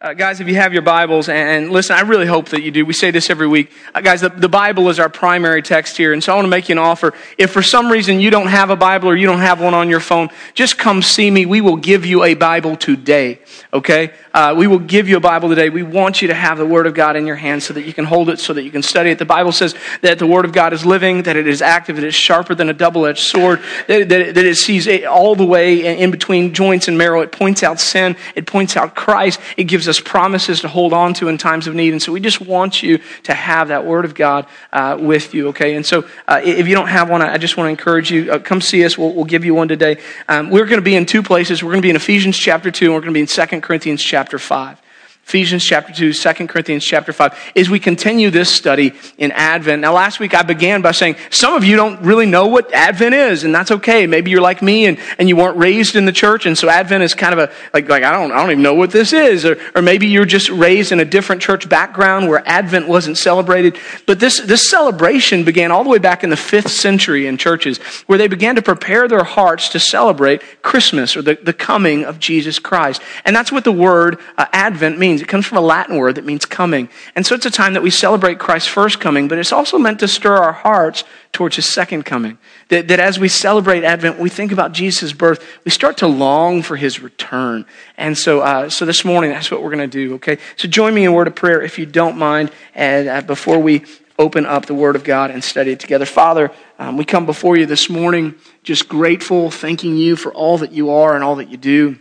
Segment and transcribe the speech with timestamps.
[0.00, 2.86] Uh, guys, if you have your Bibles, and listen, I really hope that you do.
[2.86, 3.72] We say this every week.
[3.92, 6.50] Uh, guys, the, the, Bible is our primary text here, and so I want to
[6.50, 7.14] make you an offer.
[7.36, 9.90] If for some reason you don't have a Bible or you don't have one on
[9.90, 11.46] your phone, just come see me.
[11.46, 13.40] We will give you a Bible today,
[13.72, 14.12] okay?
[14.32, 15.68] Uh, we will give you a Bible today.
[15.68, 17.92] We want you to have the Word of God in your hands so that you
[17.92, 19.18] can hold it, so that you can study it.
[19.18, 22.04] The Bible says that the Word of God is living, that it is active, that
[22.04, 25.44] it is sharper than a double edged sword, that, that, that it sees all the
[25.44, 27.20] way in between joints and marrow.
[27.20, 31.14] It points out sin, it points out Christ, it gives us promises to hold on
[31.14, 31.92] to in times of need.
[31.92, 35.48] And so we just want you to have that Word of God uh, with you,
[35.48, 35.74] okay?
[35.74, 38.38] And so uh, if you don't have one, I just want to encourage you, uh,
[38.38, 38.96] come see us.
[38.96, 39.98] We'll, we'll, give you one today.
[40.28, 41.62] Um, we're going to be in two places.
[41.62, 43.60] We're going to be in Ephesians chapter 2, and we're going to be in 2
[43.60, 44.82] Corinthians chapter chapter 5.
[45.28, 49.82] Ephesians chapter 2, 2 Corinthians chapter 5, as we continue this study in Advent.
[49.82, 53.14] Now, last week I began by saying some of you don't really know what Advent
[53.14, 54.06] is, and that's okay.
[54.06, 57.02] Maybe you're like me and, and you weren't raised in the church, and so Advent
[57.02, 59.44] is kind of a, like, like I don't, I don't even know what this is.
[59.44, 63.76] Or, or maybe you're just raised in a different church background where Advent wasn't celebrated.
[64.06, 67.76] But this, this celebration began all the way back in the fifth century in churches,
[68.06, 72.18] where they began to prepare their hearts to celebrate Christmas or the, the coming of
[72.18, 73.02] Jesus Christ.
[73.26, 75.28] And that's what the word uh, Advent means means.
[75.28, 76.88] It comes from a Latin word that means coming.
[77.14, 80.00] And so it's a time that we celebrate Christ's first coming, but it's also meant
[80.00, 82.38] to stir our hearts towards his second coming.
[82.68, 86.62] That, that as we celebrate Advent, we think about Jesus' birth, we start to long
[86.62, 87.66] for his return.
[87.96, 90.38] And so, uh, so this morning, that's what we're going to do, okay?
[90.56, 93.58] So join me in a word of prayer if you don't mind, and uh, before
[93.58, 93.84] we
[94.20, 96.04] open up the Word of God and study it together.
[96.04, 100.72] Father, um, we come before you this morning just grateful, thanking you for all that
[100.72, 101.96] you are and all that you do.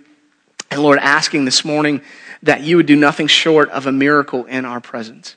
[0.71, 2.01] And Lord, asking this morning
[2.43, 5.35] that you would do nothing short of a miracle in our presence.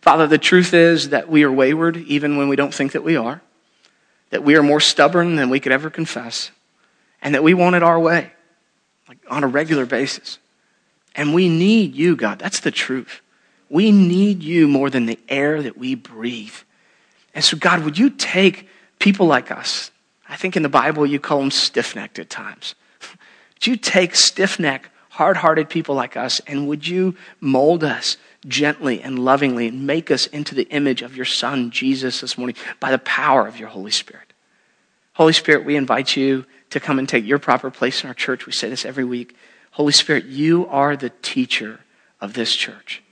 [0.00, 3.16] Father, the truth is that we are wayward even when we don't think that we
[3.16, 3.42] are,
[4.30, 6.52] that we are more stubborn than we could ever confess,
[7.20, 8.32] and that we want it our way,
[9.08, 10.38] like on a regular basis.
[11.16, 12.38] And we need you, God.
[12.38, 13.20] That's the truth.
[13.68, 16.54] We need you more than the air that we breathe.
[17.34, 19.90] And so, God, would you take people like us?
[20.28, 22.74] I think in the Bible you call them stiff necked at times.
[23.54, 28.18] would you take stiff necked, hard hearted people like us, and would you mold us
[28.46, 32.54] gently and lovingly and make us into the image of your Son, Jesus, this morning
[32.80, 34.34] by the power of your Holy Spirit?
[35.14, 38.44] Holy Spirit, we invite you to come and take your proper place in our church.
[38.44, 39.34] We say this every week.
[39.70, 41.80] Holy Spirit, you are the teacher
[42.20, 43.02] of this church.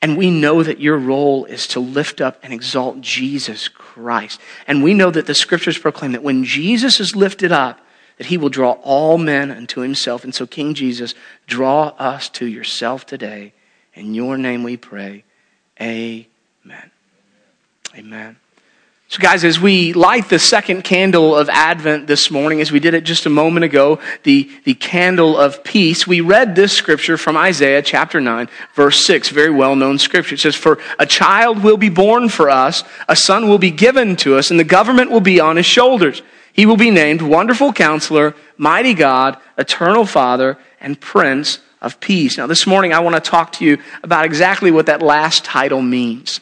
[0.00, 4.40] And we know that your role is to lift up and exalt Jesus Christ.
[4.66, 7.78] And we know that the scriptures proclaim that when Jesus is lifted up,
[8.20, 10.24] that he will draw all men unto himself.
[10.24, 11.14] And so, King Jesus,
[11.46, 13.54] draw us to yourself today.
[13.94, 15.24] In your name we pray.
[15.80, 16.90] Amen.
[17.96, 18.36] Amen.
[19.08, 22.92] So, guys, as we light the second candle of Advent this morning, as we did
[22.92, 27.38] it just a moment ago, the, the candle of peace, we read this scripture from
[27.38, 30.34] Isaiah chapter 9, verse 6, very well known scripture.
[30.34, 34.14] It says, For a child will be born for us, a son will be given
[34.16, 36.20] to us, and the government will be on his shoulders
[36.60, 42.36] he will be named Wonderful Counselor, Mighty God, Eternal Father, and Prince of Peace.
[42.36, 45.80] Now, this morning I want to talk to you about exactly what that last title
[45.80, 46.38] means.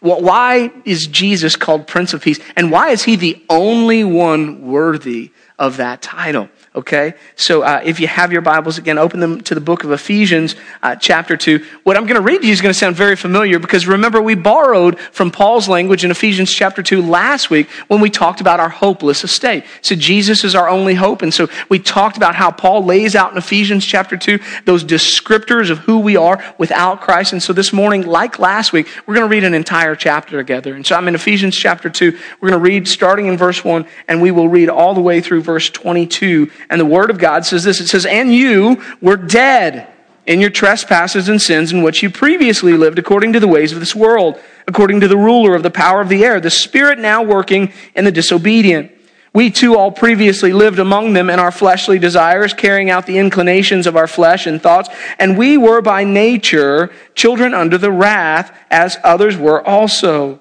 [0.00, 2.38] Why is Jesus called Prince of Peace?
[2.56, 6.50] And why is he the only one worthy of that title?
[6.76, 7.14] Okay?
[7.36, 10.56] So uh, if you have your Bibles, again, open them to the book of Ephesians,
[10.82, 11.64] uh, chapter 2.
[11.84, 14.20] What I'm going to read to you is going to sound very familiar because remember,
[14.20, 18.58] we borrowed from Paul's language in Ephesians chapter 2 last week when we talked about
[18.58, 19.64] our hopeless estate.
[19.82, 21.22] So Jesus is our only hope.
[21.22, 25.70] And so we talked about how Paul lays out in Ephesians chapter 2 those descriptors
[25.70, 27.32] of who we are without Christ.
[27.32, 30.74] And so this morning, like last week, we're going to read an entire chapter together.
[30.74, 32.18] And so I'm in Ephesians chapter 2.
[32.40, 35.20] We're going to read starting in verse 1 and we will read all the way
[35.20, 39.16] through verse 22 and the Word of God says this it says, And you were
[39.16, 39.88] dead
[40.26, 43.80] in your trespasses and sins in which you previously lived according to the ways of
[43.80, 47.22] this world, according to the ruler of the power of the air, the Spirit now
[47.22, 48.90] working in the disobedient.
[49.34, 53.86] We too all previously lived among them in our fleshly desires, carrying out the inclinations
[53.86, 54.88] of our flesh and thoughts,
[55.18, 60.40] and we were by nature children under the wrath, as others were also.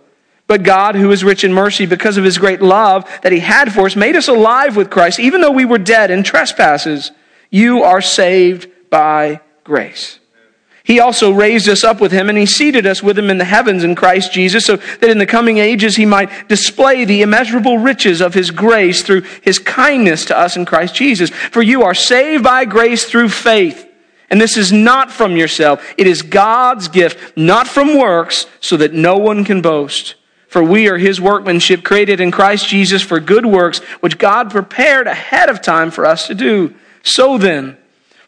[0.53, 3.73] But God, who is rich in mercy, because of his great love that he had
[3.73, 7.11] for us, made us alive with Christ, even though we were dead in trespasses.
[7.49, 10.19] You are saved by grace.
[10.83, 13.45] He also raised us up with him and he seated us with him in the
[13.45, 17.79] heavens in Christ Jesus so that in the coming ages he might display the immeasurable
[17.79, 21.31] riches of his grace through his kindness to us in Christ Jesus.
[21.31, 23.89] For you are saved by grace through faith.
[24.29, 25.83] And this is not from yourself.
[25.97, 30.13] It is God's gift, not from works, so that no one can boast.
[30.53, 35.07] For we are his workmanship created in Christ Jesus for good works, which God prepared
[35.07, 36.75] ahead of time for us to do.
[37.01, 37.75] So then,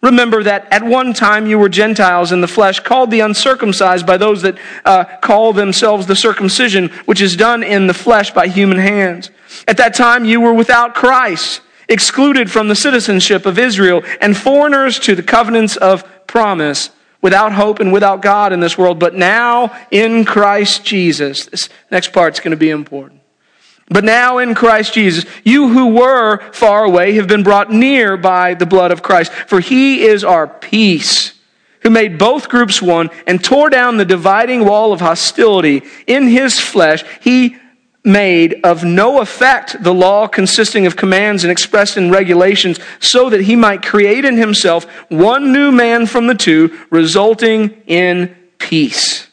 [0.02, 4.18] Remember that at one time you were Gentiles in the flesh, called the uncircumcised by
[4.18, 8.78] those that uh, call themselves the circumcision, which is done in the flesh by human
[8.78, 9.32] hands.
[9.68, 15.00] At that time you were without Christ, excluded from the citizenship of Israel, and foreigners
[15.00, 16.90] to the covenants of promise,
[17.26, 19.00] without hope and without God in this world.
[19.00, 23.20] But now in Christ Jesus, this next part's going to be important.
[23.90, 28.54] But now in Christ Jesus, you who were far away have been brought near by
[28.54, 29.34] the blood of Christ.
[29.34, 31.34] For he is our peace,
[31.80, 36.60] who made both groups one and tore down the dividing wall of hostility in his
[36.60, 37.04] flesh.
[37.22, 37.58] He
[38.06, 43.42] made of no effect the law consisting of commands and expressed in regulations, so that
[43.42, 49.28] he might create in himself one new man from the two, resulting in peace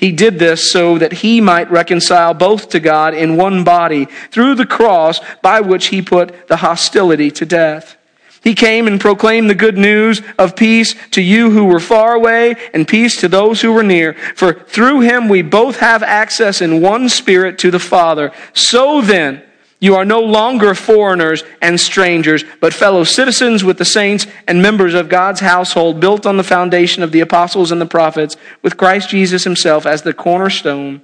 [0.00, 4.54] he did this so that he might reconcile both to God in one body through
[4.54, 7.98] the cross by which he put the hostility to death.
[8.42, 12.56] He came and proclaimed the good news of peace to you who were far away
[12.72, 14.14] and peace to those who were near.
[14.34, 18.32] For through him we both have access in one spirit to the Father.
[18.54, 19.42] So then,
[19.78, 24.92] you are no longer foreigners and strangers, but fellow citizens with the saints and members
[24.94, 29.08] of God's household, built on the foundation of the apostles and the prophets, with Christ
[29.08, 31.00] Jesus himself as the cornerstone.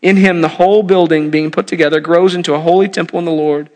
[0.00, 3.30] In him, the whole building being put together grows into a holy temple in the
[3.30, 3.70] Lord.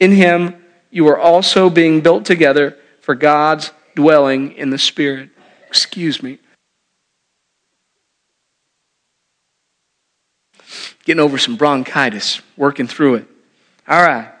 [0.00, 0.54] In him,
[0.94, 5.28] you are also being built together for God's dwelling in the Spirit.
[5.66, 6.38] Excuse me.
[11.04, 13.28] Getting over some bronchitis, working through it.
[13.88, 14.32] All right.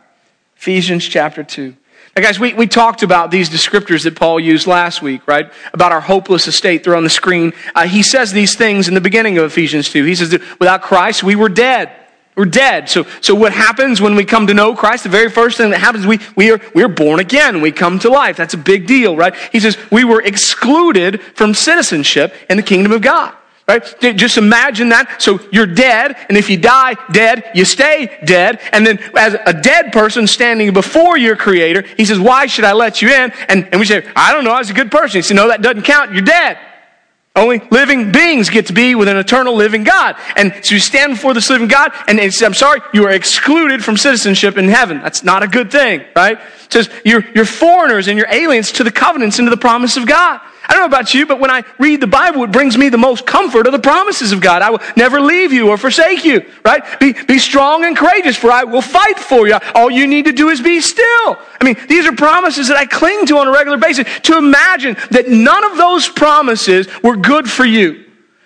[0.56, 1.76] Ephesians chapter 2.
[2.16, 5.52] Now, guys, we, we talked about these descriptors that Paul used last week, right?
[5.72, 6.84] About our hopeless estate.
[6.84, 7.52] They're on the screen.
[7.74, 10.04] Uh, he says these things in the beginning of Ephesians 2.
[10.04, 10.30] He says
[10.60, 11.90] without Christ, we were dead.
[12.36, 12.88] We're dead.
[12.88, 15.04] So, so what happens when we come to know Christ?
[15.04, 17.60] The very first thing that happens, we, we are, we are born again.
[17.60, 18.36] We come to life.
[18.36, 19.34] That's a big deal, right?
[19.52, 23.34] He says we were excluded from citizenship in the kingdom of God.
[23.66, 23.82] Right?
[24.00, 25.22] Just imagine that.
[25.22, 28.60] So you're dead, and if you die dead, you stay dead.
[28.72, 32.74] And then, as a dead person standing before your Creator, He says, Why should I
[32.74, 33.32] let you in?
[33.48, 35.16] And, and we say, I don't know, I was a good person.
[35.16, 36.12] He said, No, that doesn't count.
[36.12, 36.58] You're dead.
[37.36, 40.14] Only living beings get to be with an eternal living God.
[40.36, 43.10] And so you stand before this living God, and he says, I'm sorry, you are
[43.10, 45.00] excluded from citizenship in heaven.
[45.02, 46.38] That's not a good thing, right?
[46.38, 49.96] It says you're, you're foreigners and you're aliens to the covenants and to the promise
[49.96, 50.40] of God.
[50.66, 52.98] I don't know about you, but when I read the Bible, it brings me the
[52.98, 54.62] most comfort of the promises of God.
[54.62, 56.82] I will never leave you or forsake you, right?
[57.00, 59.58] Be, be strong and courageous, for I will fight for you.
[59.74, 61.38] All you need to do is be still.
[61.60, 64.06] I mean, these are promises that I cling to on a regular basis.
[64.22, 68.03] To imagine that none of those promises were good for you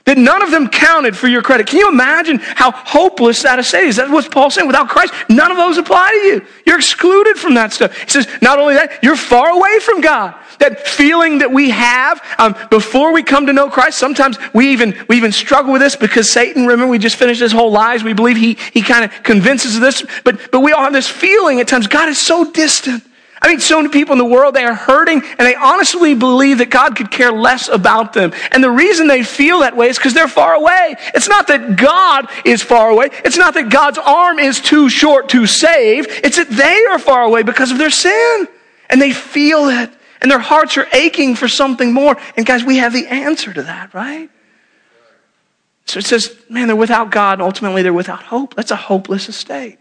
[0.09, 1.67] that none of them counted for your credit.
[1.67, 3.97] Can you imagine how hopeless that is?
[3.97, 4.67] That's what Paul's saying.
[4.67, 6.47] Without Christ, none of those apply to you.
[6.65, 7.95] You're excluded from that stuff.
[7.95, 10.35] He says, not only that, you're far away from God.
[10.61, 14.99] That feeling that we have um, before we come to know Christ, sometimes we even,
[15.11, 18.03] we even struggle with this because Satan, remember, we just finished his whole lies.
[18.03, 21.07] We believe he, he kind of convinces us this, but, but we all have this
[21.07, 23.05] feeling at times God is so distant.
[23.41, 26.59] I mean, so many people in the world, they are hurting and they honestly believe
[26.59, 28.33] that God could care less about them.
[28.51, 30.97] And the reason they feel that way is because they're far away.
[31.15, 33.11] It's not that God is far away.
[33.25, 36.07] It's not that God's arm is too short to save.
[36.09, 38.49] It's that they are far away because of their sin.
[38.91, 39.91] And they feel it.
[40.21, 42.17] And their hearts are aching for something more.
[42.37, 44.29] And guys, we have the answer to that, right?
[45.85, 48.55] So it says, man, they're without God, and ultimately they're without hope.
[48.55, 49.79] That's a hopeless estate.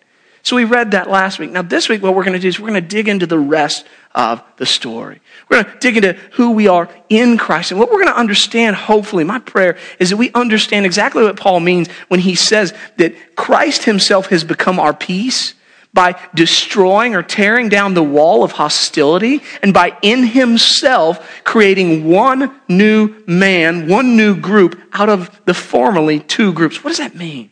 [0.48, 1.52] So we read that last week.
[1.52, 3.38] Now, this week, what we're going to do is we're going to dig into the
[3.38, 3.86] rest
[4.16, 5.20] of the story.
[5.50, 7.72] We're going to dig into who we are in Christ.
[7.72, 11.36] And what we're going to understand, hopefully, my prayer is that we understand exactly what
[11.36, 15.54] Paul means when he says that Christ himself has become our peace
[15.94, 22.58] by destroying or tearing down the wall of hostility and by in himself creating one
[22.70, 26.86] new man, one new group out of the formerly two groups.
[26.86, 27.52] What does that mean?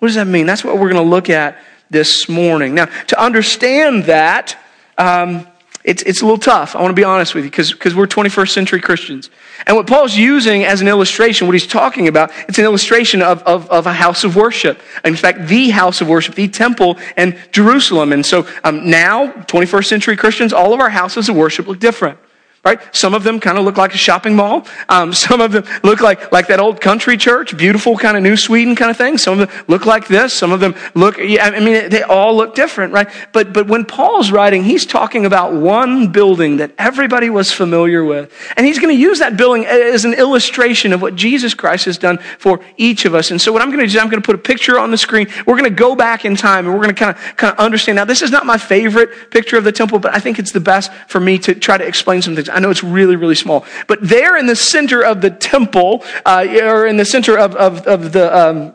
[0.00, 0.46] What does that mean?
[0.46, 1.56] That's what we're going to look at
[1.92, 2.74] this morning.
[2.74, 4.58] Now, to understand that,
[4.98, 5.46] um,
[5.84, 6.74] it's, it's a little tough.
[6.74, 9.30] I want to be honest with you because we're 21st century Christians.
[9.66, 13.42] And what Paul's using as an illustration, what he's talking about, it's an illustration of,
[13.42, 14.80] of, of a house of worship.
[15.04, 18.12] In fact, the house of worship, the temple in Jerusalem.
[18.12, 22.18] And so um, now, 21st century Christians, all of our houses of worship look different
[22.64, 22.80] right?
[22.94, 24.66] Some of them kind of look like a shopping mall.
[24.88, 28.36] Um, some of them look like, like that old country church, beautiful kind of New
[28.36, 29.18] Sweden kind of thing.
[29.18, 30.32] Some of them look like this.
[30.32, 33.08] Some of them look, I mean, they all look different, right?
[33.32, 38.32] But, but when Paul's writing, he's talking about one building that everybody was familiar with.
[38.56, 41.98] And he's going to use that building as an illustration of what Jesus Christ has
[41.98, 43.30] done for each of us.
[43.30, 44.90] And so what I'm going to do is I'm going to put a picture on
[44.90, 45.26] the screen.
[45.46, 47.58] We're going to go back in time and we're going to kind of, kind of
[47.58, 47.96] understand.
[47.96, 50.60] Now, this is not my favorite picture of the temple, but I think it's the
[50.60, 52.51] best for me to try to explain some things.
[52.52, 53.64] I know it's really, really small.
[53.86, 57.86] But there in the center of the temple, uh, or in the center of, of,
[57.86, 58.74] of the, um,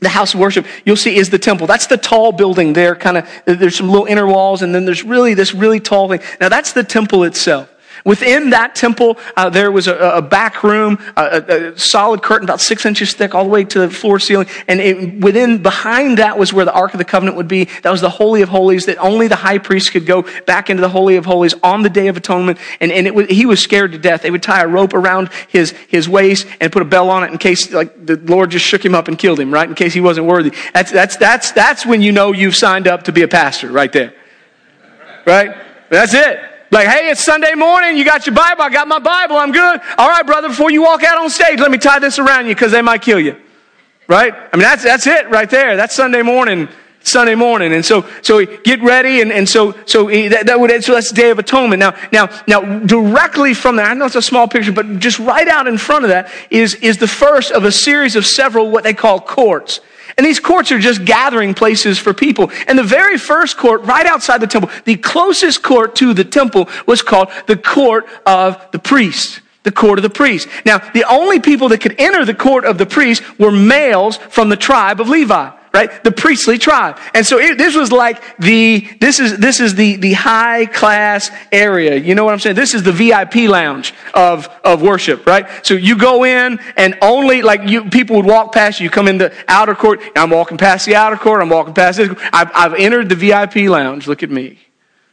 [0.00, 3.16] the house of worship you'll see is the temple that's the tall building there kind
[3.16, 6.50] of there's some little inner walls and then there's really this really tall thing now
[6.50, 7.72] that's the temple itself
[8.06, 12.60] Within that temple, uh, there was a, a back room, a, a, solid curtain about
[12.60, 14.46] six inches thick, all the way to the floor ceiling.
[14.68, 17.64] And it, within, behind that was where the Ark of the Covenant would be.
[17.82, 20.82] That was the Holy of Holies that only the high priest could go back into
[20.82, 22.58] the Holy of Holies on the Day of Atonement.
[22.78, 24.22] And, and was, he was scared to death.
[24.22, 27.32] They would tie a rope around his, his waist and put a bell on it
[27.32, 29.68] in case, like, the Lord just shook him up and killed him, right?
[29.68, 30.52] In case he wasn't worthy.
[30.72, 33.92] That's, that's, that's, that's when you know you've signed up to be a pastor, right
[33.92, 34.14] there.
[35.26, 35.56] Right?
[35.90, 36.38] That's it.
[36.70, 37.96] Like, hey, it's Sunday morning.
[37.96, 38.62] You got your Bible.
[38.62, 39.36] I got my Bible.
[39.36, 39.80] I'm good.
[39.98, 42.54] All right, brother, before you walk out on stage, let me tie this around you
[42.54, 43.36] because they might kill you.
[44.08, 44.32] Right?
[44.34, 45.76] I mean, that's, that's it right there.
[45.76, 46.68] That's Sunday morning.
[47.00, 47.72] Sunday morning.
[47.72, 49.20] And so, so get ready.
[49.20, 51.78] And, and so, so eh, that, that would, so that's Day of Atonement.
[51.78, 55.46] Now, now, now, directly from that, I know it's a small picture, but just right
[55.46, 58.82] out in front of that is, is the first of a series of several what
[58.82, 59.80] they call courts.
[60.16, 62.50] And these courts are just gathering places for people.
[62.66, 66.68] And the very first court, right outside the temple, the closest court to the temple
[66.86, 69.40] was called the court of the priest.
[69.64, 70.48] The court of the priest.
[70.64, 74.48] Now, the only people that could enter the court of the priest were males from
[74.48, 76.02] the tribe of Levi right?
[76.02, 76.98] The priestly tribe.
[77.12, 81.30] And so it, this was like the, this is, this is the, the high class
[81.52, 81.96] area.
[81.96, 82.56] You know what I'm saying?
[82.56, 85.46] This is the VIP lounge of, of worship, right?
[85.66, 88.84] So you go in and only like you, people would walk past you.
[88.84, 90.00] You come in the outer court.
[90.16, 91.42] I'm walking past the outer court.
[91.42, 92.08] I'm walking past this.
[92.32, 94.08] I've, I've entered the VIP lounge.
[94.08, 94.58] Look at me.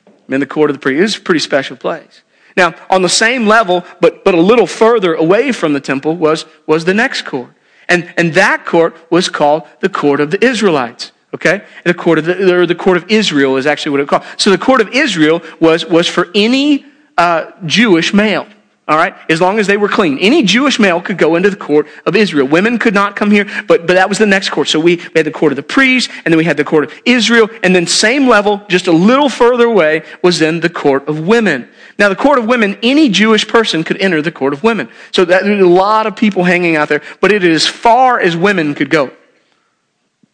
[0.08, 1.02] I'm in the court of the priest.
[1.04, 2.24] It's a pretty special place.
[2.56, 6.46] Now, on the same level, but, but a little further away from the temple was,
[6.68, 7.50] was the next court.
[7.88, 11.12] And, and that court was called the court of the Israelites.
[11.34, 11.64] Okay?
[11.84, 14.24] The court of the, or the court of Israel is actually what it called.
[14.38, 16.86] So the court of Israel was, was for any
[17.18, 18.48] uh, Jewish male.
[18.86, 19.16] All right?
[19.30, 20.18] As long as they were clean.
[20.20, 22.46] Any Jewish male could go into the court of Israel.
[22.48, 24.68] Women could not come here, but, but that was the next court.
[24.68, 27.02] So we, had the court of the priests, and then we had the court of
[27.06, 31.26] Israel, and then same level, just a little further away, was then the court of
[31.26, 31.70] women.
[31.98, 34.90] Now, the court of women, any Jewish person could enter the court of women.
[35.12, 38.20] So that, there's a lot of people hanging out there, but it is as far
[38.20, 39.12] as women could go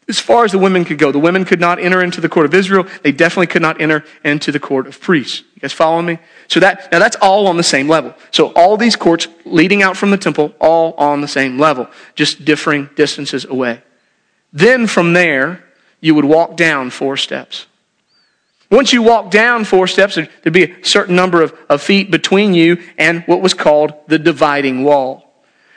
[0.09, 1.11] as far as the women could go.
[1.11, 2.87] The women could not enter into the court of Israel.
[3.03, 5.43] They definitely could not enter into the court of priests.
[5.53, 6.19] You guys following me?
[6.47, 8.15] So that, now that's all on the same level.
[8.31, 12.43] So all these courts leading out from the temple, all on the same level, just
[12.43, 13.83] differing distances away.
[14.51, 15.63] Then from there,
[16.01, 17.67] you would walk down four steps.
[18.71, 22.53] Once you walk down four steps, there'd be a certain number of, of feet between
[22.53, 25.28] you and what was called the dividing wall.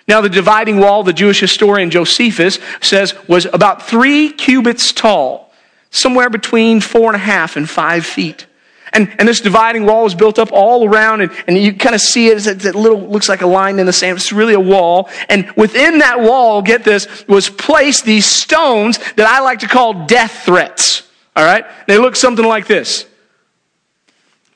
[0.08, 5.52] Now, the dividing wall, the Jewish historian Josephus says, was about three cubits tall,
[5.90, 8.46] somewhere between four and a half and five feet.
[8.92, 12.00] And, and this dividing wall was built up all around, and, and you kind of
[12.00, 14.18] see it a little, looks like a line in the sand.
[14.18, 15.08] It's really a wall.
[15.30, 20.06] And within that wall, get this, was placed these stones that I like to call
[20.06, 21.08] death threats.
[21.34, 21.64] All right?
[21.86, 23.06] They look something like this.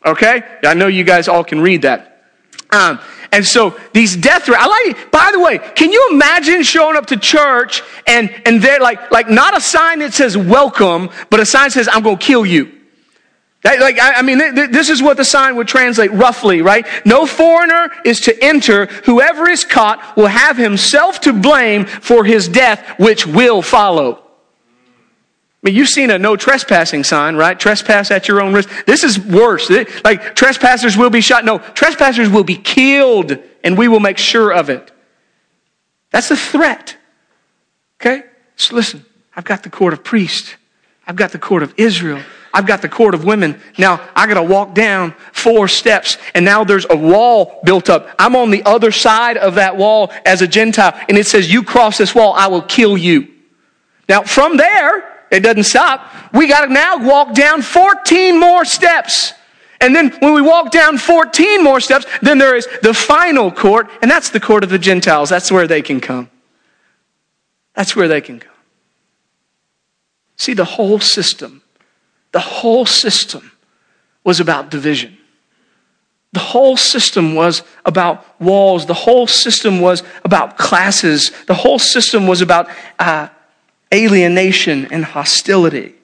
[0.04, 0.42] Okay?
[0.62, 2.12] I know you guys all can read that.
[2.70, 3.00] Um,
[3.36, 7.04] and so these death threats, I like, by the way, can you imagine showing up
[7.08, 11.44] to church and, and they're like, like not a sign that says welcome, but a
[11.44, 12.72] sign says, I'm going to kill you.
[13.62, 16.62] That, like, I, I mean, th- th- this is what the sign would translate roughly,
[16.62, 16.86] right?
[17.04, 18.86] No foreigner is to enter.
[19.04, 24.25] Whoever is caught will have himself to blame for his death, which will follow.
[25.66, 27.58] I mean, you've seen a no trespassing sign, right?
[27.58, 28.68] Trespass at your own risk.
[28.86, 29.68] This is worse.
[30.04, 31.44] Like, trespassers will be shot.
[31.44, 34.92] No, trespassers will be killed, and we will make sure of it.
[36.12, 36.96] That's the threat.
[38.00, 38.22] Okay?
[38.54, 39.04] So listen,
[39.34, 40.54] I've got the court of priests,
[41.04, 42.22] I've got the court of Israel.
[42.54, 43.60] I've got the court of women.
[43.76, 48.08] Now I got to walk down four steps, and now there's a wall built up.
[48.20, 51.64] I'm on the other side of that wall as a Gentile, and it says, You
[51.64, 53.28] cross this wall, I will kill you.
[54.08, 56.10] Now, from there, it doesn't stop.
[56.32, 59.32] We got to now walk down 14 more steps.
[59.80, 63.90] And then when we walk down 14 more steps, then there is the final court,
[64.00, 65.28] and that's the court of the Gentiles.
[65.28, 66.30] That's where they can come.
[67.74, 68.52] That's where they can come.
[70.36, 71.62] See, the whole system,
[72.32, 73.52] the whole system
[74.24, 75.16] was about division.
[76.32, 78.86] The whole system was about walls.
[78.86, 81.30] The whole system was about classes.
[81.46, 82.68] The whole system was about
[82.98, 83.28] uh,
[83.92, 85.94] alienation and hostility.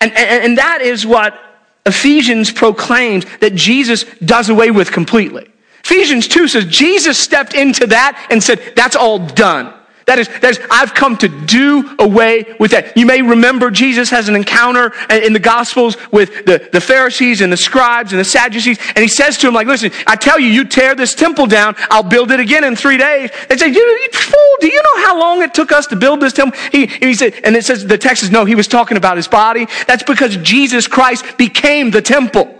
[0.00, 1.38] And, and, and that is what
[1.86, 5.50] Ephesians proclaims that Jesus does away with completely.
[5.84, 9.72] Ephesians 2 says Jesus stepped into that and said, That's all done.
[10.06, 12.94] That is, that is, I've come to do away with that.
[12.96, 17.50] You may remember Jesus has an encounter in the Gospels with the, the Pharisees and
[17.50, 20.48] the scribes and the Sadducees, and he says to them, like, listen, I tell you,
[20.48, 23.30] you tear this temple down, I'll build it again in three days.
[23.48, 26.20] They say, you, you fool, do you know how long it took us to build
[26.20, 26.60] this temple?
[26.70, 29.28] He, he said, and it says, the text says, no, he was talking about his
[29.28, 29.66] body.
[29.86, 32.54] That's because Jesus Christ became the temple,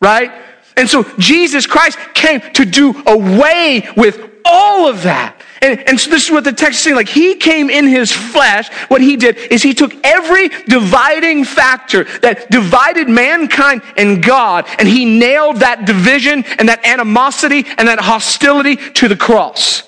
[0.00, 0.32] right?
[0.76, 5.37] And so Jesus Christ came to do away with all of that.
[5.60, 6.96] And, and so this is what the text is saying.
[6.96, 8.68] Like he came in his flesh.
[8.88, 14.86] What he did is he took every dividing factor that divided mankind and God, and
[14.86, 19.82] he nailed that division and that animosity and that hostility to the cross.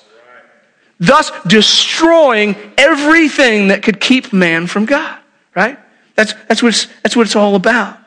[0.99, 5.19] Thus destroying everything that could keep man from God.
[5.55, 5.77] Right?
[6.15, 7.97] That's, that's, what it's, that's what it's all about.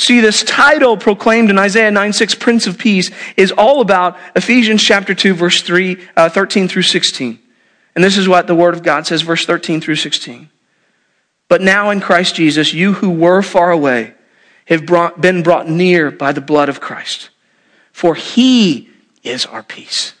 [0.00, 4.82] See, this title proclaimed in Isaiah 9 6, Prince of Peace, is all about Ephesians
[4.82, 7.38] chapter 2, verse 3, uh, 13 through 16.
[7.94, 10.48] And this is what the Word of God says, verse 13 through 16.
[11.48, 14.14] But now in Christ Jesus, you who were far away
[14.64, 17.28] have brought, been brought near by the blood of Christ.
[17.92, 18.88] For he
[19.22, 20.14] is our peace,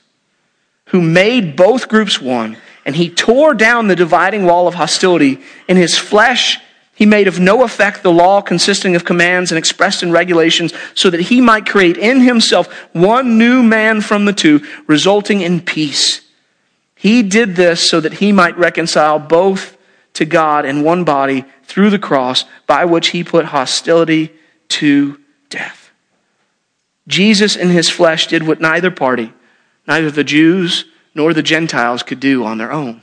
[0.88, 5.78] who made both groups one, and he tore down the dividing wall of hostility in
[5.78, 6.58] his flesh
[7.00, 11.08] he made of no effect the law consisting of commands and expressed in regulations, so
[11.08, 16.20] that he might create in himself one new man from the two, resulting in peace.
[16.94, 19.78] He did this so that he might reconcile both
[20.12, 24.30] to God in one body through the cross, by which he put hostility
[24.68, 25.90] to death.
[27.08, 29.32] Jesus in his flesh did what neither party,
[29.88, 33.00] neither the Jews nor the Gentiles, could do on their own.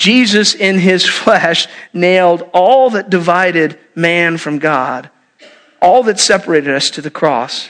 [0.00, 5.10] Jesus in his flesh nailed all that divided man from God,
[5.80, 7.68] all that separated us to the cross,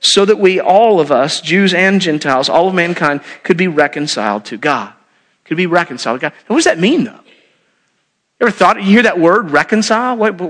[0.00, 4.44] so that we, all of us, Jews and Gentiles, all of mankind, could be reconciled
[4.46, 4.92] to God.
[5.44, 6.32] Could be reconciled to God.
[6.48, 7.20] Now, what does that mean, though?
[8.40, 10.16] Ever thought, you hear that word, reconcile?
[10.16, 10.40] What,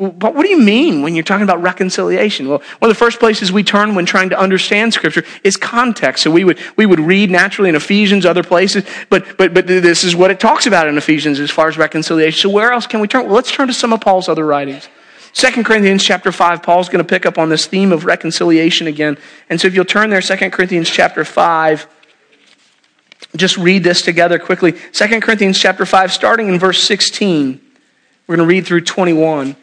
[0.00, 2.48] what, what do you mean when you're talking about reconciliation?
[2.48, 6.22] Well, one of the first places we turn when trying to understand Scripture is context.
[6.22, 10.02] So we would, we would read naturally in Ephesians, other places, but, but, but this
[10.02, 12.40] is what it talks about in Ephesians as far as reconciliation.
[12.40, 13.26] So where else can we turn?
[13.26, 14.88] Well, let's turn to some of Paul's other writings.
[15.34, 19.18] 2 Corinthians chapter 5, Paul's going to pick up on this theme of reconciliation again.
[19.50, 21.86] And so if you'll turn there, 2 Corinthians chapter 5,
[23.36, 24.72] just read this together quickly.
[24.72, 27.60] 2 Corinthians chapter 5, starting in verse 16.
[28.26, 29.56] We're going to read through 21.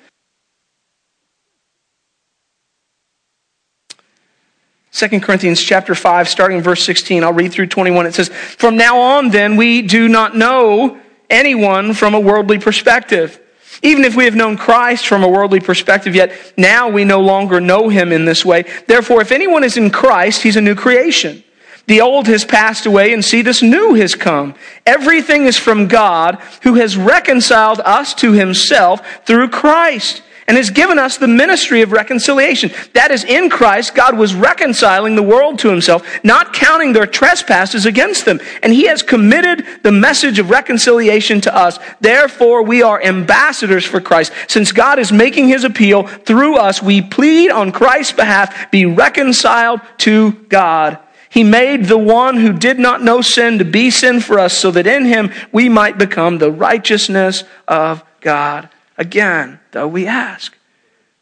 [4.98, 7.24] 2 Corinthians chapter 5, starting in verse 16.
[7.24, 8.08] I'll read through 21.
[8.08, 13.40] It says, From now on, then, we do not know anyone from a worldly perspective.
[13.84, 17.62] Even if we have known Christ from a worldly perspective, yet now we no longer
[17.62, 18.66] know him in this way.
[18.88, 21.44] Therefore, if anyone is in Christ, he's a new creation.
[21.86, 24.56] The old has passed away, and see, this new has come.
[24.88, 30.98] Everything is from God, who has reconciled us to himself through Christ and has given
[30.98, 32.72] us the ministry of reconciliation.
[32.94, 37.86] That is, in Christ, God was reconciling the world to himself, not counting their trespasses
[37.86, 38.40] against them.
[38.64, 41.80] And he has committed the message of reconciliation to us.
[42.00, 44.32] Therefore, we are ambassadors for Christ.
[44.48, 49.82] Since God is making his appeal through us, we plead on Christ's behalf, be reconciled
[50.00, 50.98] to God.
[51.30, 54.72] He made the one who did not know sin to be sin for us so
[54.72, 58.70] that in him we might become the righteousness of God.
[58.98, 60.58] Again, though, we ask.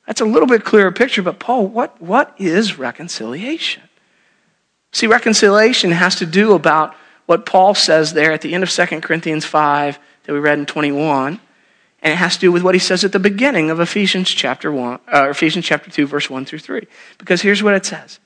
[0.07, 3.83] That's a little bit clearer picture, but Paul, what, what is reconciliation?
[4.91, 9.01] See, reconciliation has to do about what Paul says there at the end of 2
[9.01, 11.39] Corinthians 5 that we read in 21.
[12.01, 14.71] And it has to do with what he says at the beginning of Ephesians chapter
[14.71, 16.87] 1, uh, Ephesians chapter 2, verse 1 through 3.
[17.17, 18.19] Because here's what it says.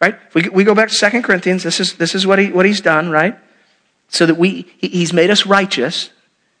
[0.00, 0.18] Right?
[0.34, 1.62] We, we go back to 2 Corinthians.
[1.62, 3.38] This is, this is what, he, what he's done, right?
[4.08, 6.10] So that we, he's made us righteous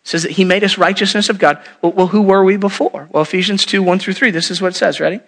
[0.06, 1.60] says that he made us righteousness of God.
[1.82, 3.08] Well, well, who were we before?
[3.10, 5.00] Well, Ephesians 2 1 through 3, this is what it says.
[5.00, 5.18] Ready?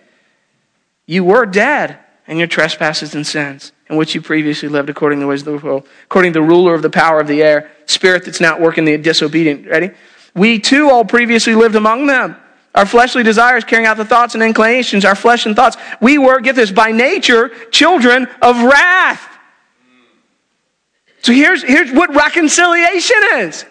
[1.05, 5.25] You were dead in your trespasses and sins, in which you previously lived according to
[5.25, 7.73] the ways of the world, according to the ruler of the power of the air,
[7.87, 9.67] spirit that's not working the disobedient.
[9.67, 9.91] Ready?
[10.37, 12.37] We too all previously lived among them.
[12.73, 15.77] Our fleshly desires carrying out the thoughts and inclinations, our flesh and thoughts.
[16.01, 19.27] We were, get this, by nature, children of wrath.
[21.23, 23.65] So here's, here's what reconciliation is.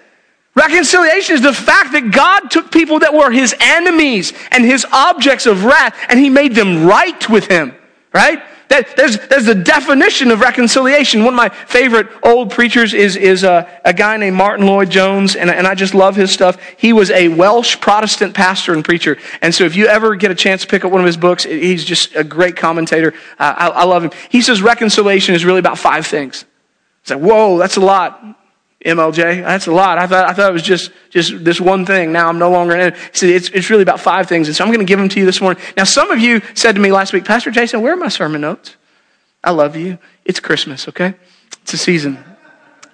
[0.58, 5.46] Reconciliation is the fact that God took people that were his enemies and his objects
[5.46, 7.76] of wrath and he made them right with him,
[8.12, 8.42] right?
[8.70, 11.24] That, there's, there's the definition of reconciliation.
[11.24, 15.52] One of my favorite old preachers is, is a, a guy named Martyn Lloyd-Jones, and,
[15.52, 16.60] and I just love his stuff.
[16.76, 19.20] He was a Welsh Protestant pastor and preacher.
[19.44, 21.44] And so if you ever get a chance to pick up one of his books,
[21.44, 23.14] he's just a great commentator.
[23.38, 24.12] Uh, I, I love him.
[24.30, 26.46] He says reconciliation is really about five things.
[27.04, 28.47] It's like, whoa, that's a lot.
[28.88, 29.44] MLJ.
[29.44, 29.98] That's a lot.
[29.98, 32.12] I thought, I thought it was just, just this one thing.
[32.12, 32.96] Now I'm no longer in it.
[33.22, 34.48] It's, it's really about five things.
[34.48, 35.62] And so I'm going to give them to you this morning.
[35.76, 38.42] Now, some of you said to me last week, Pastor Jason, where are my sermon
[38.42, 38.76] notes?
[39.44, 40.00] I love you.
[40.26, 41.16] It's Christmas, okay?
[41.62, 42.24] It's a season.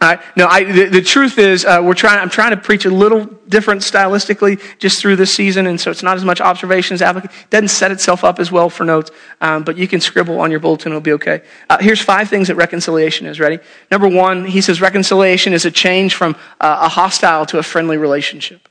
[0.04, 2.90] Uh, no, I, the, the, truth is, uh, we're trying, I'm trying to preach a
[2.90, 7.02] little different stylistically just through this season, and so it's not as much observations.
[7.02, 10.52] It doesn't set itself up as well for notes, um, but you can scribble on
[10.52, 11.42] your bulletin, it'll be okay.
[11.70, 13.40] Uh, here's five things that reconciliation is.
[13.40, 13.60] Ready?
[13.90, 17.96] Number one, he says reconciliation is a change from uh, a hostile to a friendly
[17.96, 18.68] relationship.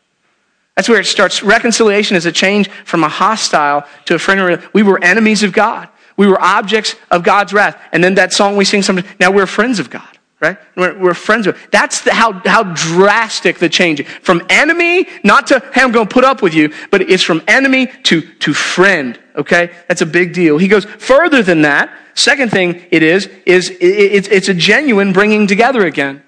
[0.76, 1.42] That's where it starts.
[1.42, 4.58] Reconciliation is a change from a hostile to a friendly.
[4.74, 5.88] We were enemies of God.
[6.18, 7.80] We were objects of God's wrath.
[7.90, 10.58] And then that song we sing sometimes, now we're friends of God right?
[10.76, 11.56] We're, we're friends with.
[11.70, 16.12] That's the, how, how drastic the change From enemy, not to, hey, I'm going to
[16.12, 19.70] put up with you, but it's from enemy to, to friend, okay?
[19.86, 20.58] That's a big deal.
[20.58, 21.96] He goes further than that.
[22.14, 26.22] Second thing it is, is it, it's, it's a genuine bringing together again.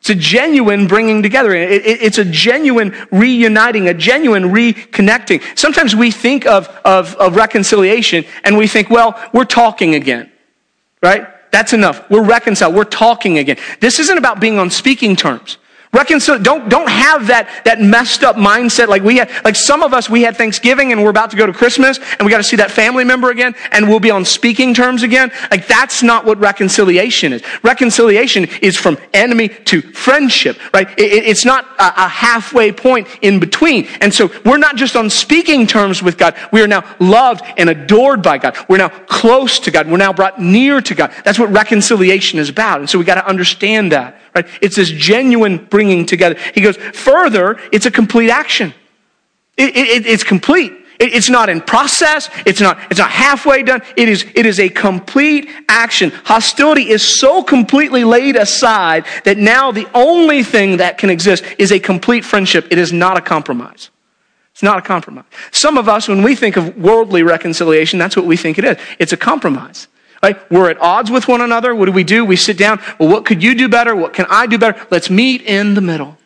[0.00, 1.54] It's a genuine bringing together.
[1.54, 5.42] It, it, it's a genuine reuniting, a genuine reconnecting.
[5.56, 10.30] Sometimes we think of, of, of reconciliation and we think, well, we're talking again,
[11.00, 11.28] right?
[11.54, 12.10] That's enough.
[12.10, 12.74] We're reconciled.
[12.74, 13.58] We're talking again.
[13.78, 15.56] This isn't about being on speaking terms.
[15.94, 19.30] Reconcile, don't, don't have that, that messed up mindset like we had.
[19.44, 22.26] Like some of us, we had Thanksgiving and we're about to go to Christmas and
[22.26, 25.30] we got to see that family member again and we'll be on speaking terms again.
[25.52, 27.44] Like that's not what reconciliation is.
[27.62, 30.88] Reconciliation is from enemy to friendship, right?
[30.98, 33.86] It, it's not a, a halfway point in between.
[34.00, 36.36] And so we're not just on speaking terms with God.
[36.52, 38.56] We are now loved and adored by God.
[38.68, 39.88] We're now close to God.
[39.88, 41.14] We're now brought near to God.
[41.24, 42.80] That's what reconciliation is about.
[42.80, 44.20] And so we got to understand that.
[44.34, 44.46] Right?
[44.60, 46.36] It's this genuine bringing together.
[46.54, 48.74] He goes, further, it's a complete action.
[49.56, 50.72] It, it, it's complete.
[50.98, 52.28] It, it's not in process.
[52.44, 53.82] It's not, it's not halfway done.
[53.96, 56.10] It is, it is a complete action.
[56.24, 61.70] Hostility is so completely laid aside that now the only thing that can exist is
[61.70, 62.66] a complete friendship.
[62.70, 63.90] It is not a compromise.
[64.50, 65.24] It's not a compromise.
[65.52, 68.76] Some of us, when we think of worldly reconciliation, that's what we think it is.
[68.98, 69.88] It's a compromise.
[70.24, 70.50] Right?
[70.50, 71.74] We're at odds with one another.
[71.74, 72.24] What do we do?
[72.24, 72.80] We sit down.
[72.98, 73.94] Well, what could you do better?
[73.94, 74.86] What can I do better?
[74.90, 76.16] Let's meet in the middle.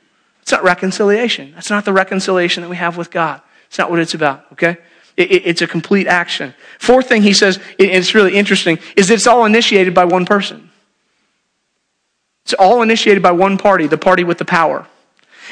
[0.40, 1.50] It's not reconciliation.
[1.56, 3.40] That's not the reconciliation that we have with God.
[3.66, 4.76] It's not what it's about, okay?
[5.16, 6.54] It, it, it's a complete action.
[6.78, 10.70] Fourth thing he says, and it's really interesting, is it's all initiated by one person.
[12.44, 14.86] It's all initiated by one party, the party with the power.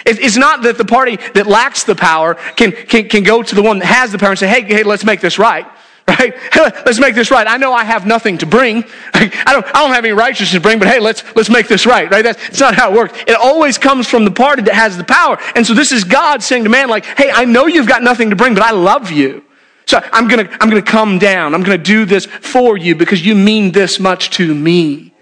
[0.05, 3.63] It's not that the party that lacks the power can, can, can go to the
[3.63, 5.67] one that has the power and say, hey, hey, let's make this right
[6.09, 6.35] right?
[6.57, 7.47] let's make this right.
[7.47, 8.85] I know I have nothing to bring.
[9.15, 11.87] I don't, I don't have any righteousness to bring, but hey, let's, let's make this
[11.87, 12.23] right, right?
[12.23, 13.19] That's, that's not how it works.
[13.27, 15.39] It always comes from the party that has the power.
[15.55, 18.31] And so this is God saying to man, like, hey, I know you've got nothing
[18.31, 19.45] to bring, but I love you.
[19.87, 21.55] So I'm gonna, I'm gonna come down.
[21.55, 25.13] I'm gonna do this for you because you mean this much to me.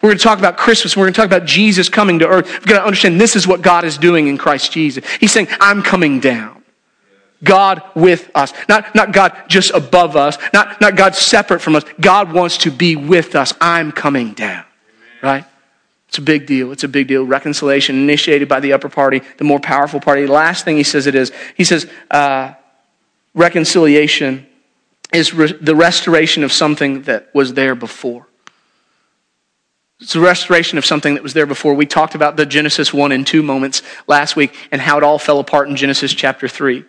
[0.00, 0.96] We're going to talk about Christmas.
[0.96, 2.48] We're going to talk about Jesus coming to earth.
[2.48, 5.08] We've got to understand this is what God is doing in Christ Jesus.
[5.20, 6.61] He's saying, I'm coming down.
[7.44, 8.52] God with us.
[8.68, 11.84] Not, not God just above us, not, not God separate from us.
[12.00, 13.52] God wants to be with us.
[13.60, 14.64] I'm coming down.
[15.22, 15.44] Right?
[16.08, 16.72] It's a big deal.
[16.72, 17.24] It's a big deal.
[17.24, 20.26] Reconciliation initiated by the upper party, the more powerful party.
[20.26, 22.52] The last thing he says it is, he says, uh,
[23.34, 24.46] reconciliation
[25.12, 28.26] is re- the restoration of something that was there before.
[30.00, 31.74] It's the restoration of something that was there before.
[31.74, 35.18] We talked about the Genesis 1 and 2 moments last week and how it all
[35.18, 36.84] fell apart in Genesis chapter 3.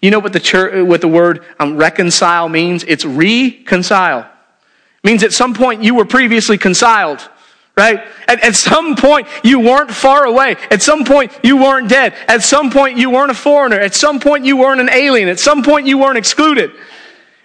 [0.00, 2.84] You know what the, church, what the word um, reconcile means?
[2.84, 4.20] It's reconcile.
[4.20, 7.28] It means at some point you were previously conciled,
[7.76, 8.04] right?
[8.28, 10.56] At, at some point you weren't far away.
[10.70, 12.14] At some point you weren't dead.
[12.28, 13.78] At some point you weren't a foreigner.
[13.78, 15.28] At some point you weren't an alien.
[15.28, 16.72] At some point you weren't excluded.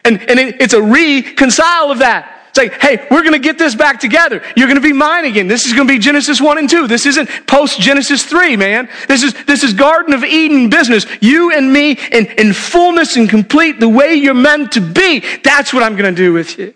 [0.04, 2.41] And, and it, it's a reconcile of that.
[2.52, 4.44] It's like, hey, we're going to get this back together.
[4.58, 5.48] You're going to be mine again.
[5.48, 6.86] This is going to be Genesis 1 and 2.
[6.86, 8.90] This isn't post Genesis 3, man.
[9.08, 11.06] This is, this is Garden of Eden business.
[11.22, 15.24] You and me in, in fullness and complete the way you're meant to be.
[15.46, 16.74] That's what I'm going to do with you.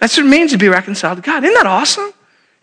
[0.00, 1.44] That's what it means to be reconciled to God.
[1.44, 2.12] Isn't that awesome?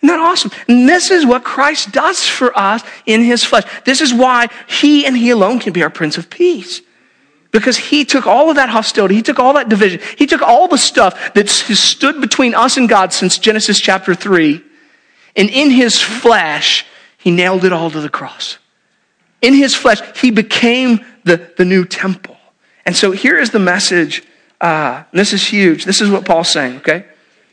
[0.02, 0.52] Isn't that awesome?
[0.68, 3.64] And this is what Christ does for us in his flesh.
[3.86, 6.82] This is why he and he alone can be our Prince of Peace.
[7.52, 10.68] Because he took all of that hostility, he took all that division, he took all
[10.68, 14.62] the stuff that stood between us and God since Genesis chapter 3,
[15.36, 16.86] and in his flesh,
[17.18, 18.58] he nailed it all to the cross.
[19.42, 22.38] In his flesh, he became the, the new temple.
[22.86, 24.24] And so here is the message.
[24.60, 25.86] Uh, this is huge.
[25.86, 27.06] This is what Paul's saying, okay?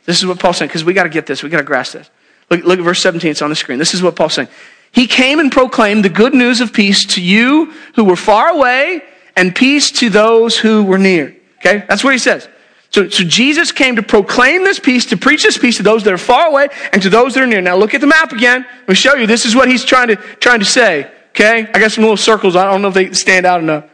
[0.05, 1.43] This is what Paul's saying, because we got to get this.
[1.43, 2.11] We got to grasp this.
[2.51, 3.31] Look, look at verse 17.
[3.31, 3.79] It's on the screen.
[3.79, 4.49] This is what Paul's saying.
[4.93, 9.03] He came and proclaimed the good news of peace to you who were far away
[9.39, 11.35] and peace to those who were near.
[11.59, 11.85] Okay?
[11.89, 12.49] That's what he says.
[12.91, 16.13] So, so Jesus came to proclaim this peace, to preach this peace to those that
[16.13, 17.61] are far away and to those that are near.
[17.61, 18.67] Now look at the map again.
[18.81, 19.27] Let me show you.
[19.29, 21.09] This is what he's trying to, trying to say.
[21.31, 21.71] Okay?
[21.73, 22.57] I got some little circles.
[22.57, 23.85] I don't know if they stand out enough.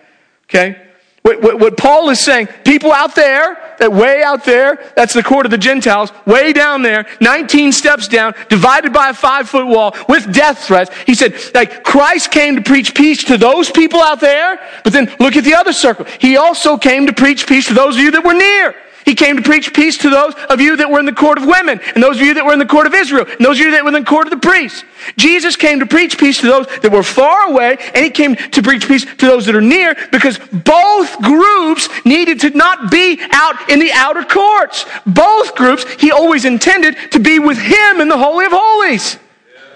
[0.44, 0.80] Okay?
[1.24, 5.22] What, what, what, Paul is saying, people out there, that way out there, that's the
[5.22, 9.66] court of the Gentiles, way down there, 19 steps down, divided by a five foot
[9.66, 10.94] wall with death threats.
[11.06, 15.10] He said, like, Christ came to preach peace to those people out there, but then
[15.18, 16.04] look at the other circle.
[16.20, 18.74] He also came to preach peace to those of you that were near.
[19.04, 21.44] He came to preach peace to those of you that were in the court of
[21.44, 23.66] women, and those of you that were in the court of Israel, and those of
[23.66, 24.82] you that were in the court of the priests.
[25.16, 28.62] Jesus came to preach peace to those that were far away, and he came to
[28.62, 33.70] preach peace to those that are near, because both groups needed to not be out
[33.70, 34.86] in the outer courts.
[35.06, 39.18] Both groups, he always intended to be with him in the Holy of Holies.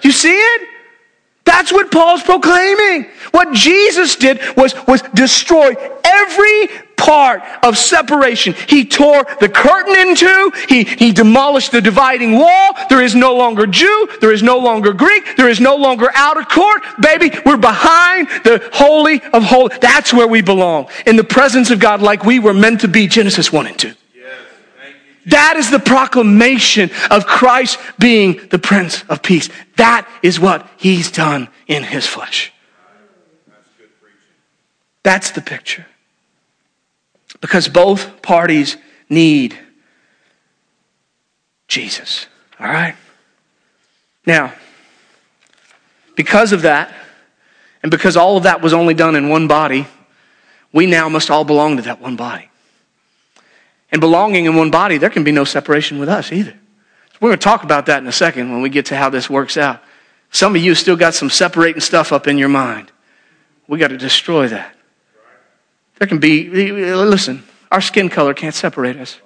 [0.01, 0.67] You see it?
[1.45, 3.09] That's what Paul's proclaiming.
[3.31, 8.53] What Jesus did was, was destroy every part of separation.
[8.67, 10.51] He tore the curtain in two.
[10.67, 12.73] He, he demolished the dividing wall.
[12.89, 14.09] There is no longer Jew.
[14.21, 15.37] There is no longer Greek.
[15.37, 16.83] There is no longer outer court.
[17.01, 19.77] Baby, we're behind the Holy of Holies.
[19.79, 20.89] That's where we belong.
[21.07, 23.07] In the presence of God like we were meant to be.
[23.07, 23.93] Genesis 1 and 2.
[25.27, 29.49] That is the proclamation of Christ being the Prince of Peace.
[29.75, 32.51] That is what he's done in his flesh.
[35.03, 35.85] That's the picture.
[37.41, 38.77] Because both parties
[39.09, 39.57] need
[41.67, 42.27] Jesus.
[42.59, 42.95] All right?
[44.25, 44.53] Now,
[46.15, 46.93] because of that,
[47.81, 49.87] and because all of that was only done in one body,
[50.73, 52.49] we now must all belong to that one body
[53.91, 56.53] and belonging in one body, there can be no separation with us either.
[57.19, 59.29] We're going to talk about that in a second when we get to how this
[59.29, 59.81] works out.
[60.31, 62.91] Some of you still got some separating stuff up in your mind.
[63.67, 64.75] We got to destroy that.
[65.99, 69.19] There can be, eh, eh, listen, our skin color can't separate us.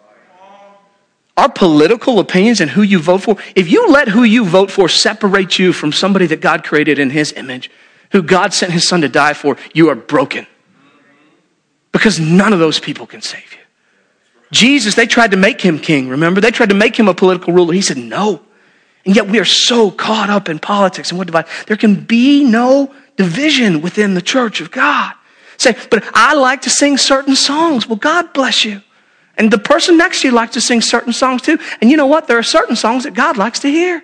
[1.38, 4.88] Our political opinions and who you vote for, if you let who you vote for
[4.90, 7.72] separate you from somebody that God created in His image,
[8.12, 10.46] who God sent His Son to die for, you are broken.
[11.92, 13.60] Because none of those people can save you.
[14.52, 16.40] Jesus, they tried to make him king, remember?
[16.40, 17.74] They tried to make him a political ruler.
[17.74, 18.40] He said, no.
[19.04, 21.48] And yet we are so caught up in politics and what divide.
[21.68, 25.14] There can be no division within the church of God.
[25.58, 27.88] Say, but I like to sing certain songs.
[27.88, 28.82] Well, God bless you.
[29.38, 31.58] And the person next to you likes to sing certain songs too.
[31.82, 32.28] And you know what?
[32.28, 34.04] There are certain songs that God likes to hear.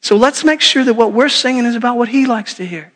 [0.00, 2.92] So let's make sure that what we're singing is about what He likes to hear.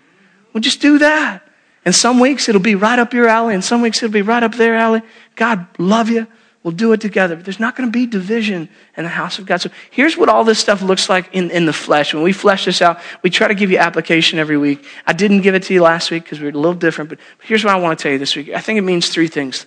[0.52, 1.42] We'll just do that.
[1.84, 4.42] And some weeks it'll be right up your alley, and some weeks it'll be right
[4.42, 5.00] up their alley.
[5.36, 6.26] God love you.
[6.64, 7.36] We'll do it together.
[7.36, 9.60] But there's not going to be division in the house of God.
[9.60, 12.12] So here's what all this stuff looks like in, in the flesh.
[12.12, 14.84] When we flesh this out, we try to give you application every week.
[15.06, 17.20] I didn't give it to you last week because we were a little different, but
[17.44, 18.50] here's what I want to tell you this week.
[18.50, 19.66] I think it means three things.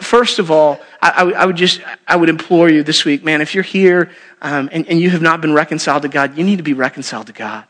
[0.00, 3.54] First of all, I, I would just, I would implore you this week, man, if
[3.54, 4.10] you're here
[4.42, 7.28] um, and, and you have not been reconciled to God, you need to be reconciled
[7.28, 7.64] to God.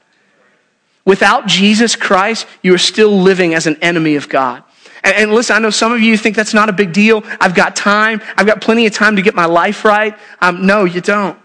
[1.04, 4.64] Without Jesus Christ, you are still living as an enemy of God.
[5.05, 7.23] And, and, listen, I know some of you think that's not a big deal.
[7.41, 8.21] I've got time.
[8.37, 10.17] I've got plenty of time to get my life right.
[10.41, 11.38] Um, no, you don't.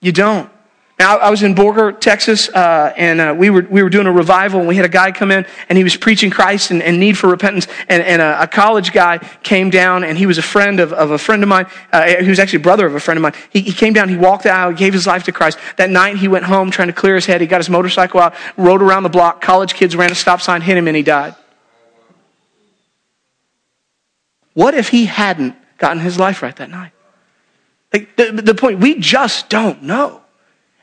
[0.00, 0.50] You don't.
[0.96, 4.12] Now, I was in Borger, Texas, uh, and uh, we, were, we were doing a
[4.12, 7.00] revival, and we had a guy come in, and he was preaching Christ and, and
[7.00, 7.66] need for repentance.
[7.88, 11.10] And, and a, a, college guy came down, and he was a friend of, of
[11.10, 11.66] a friend of mine.
[11.92, 13.32] Uh, he was actually a brother of a friend of mine.
[13.50, 15.58] He, he came down, he walked out, he gave his life to Christ.
[15.78, 17.40] That night, he went home trying to clear his head.
[17.40, 19.40] He got his motorcycle out, rode around the block.
[19.40, 21.34] College kids ran a stop sign, hit him, and he died.
[24.54, 26.92] What if he hadn't gotten his life right that night?
[27.92, 30.20] Like the, the point, we just don't know.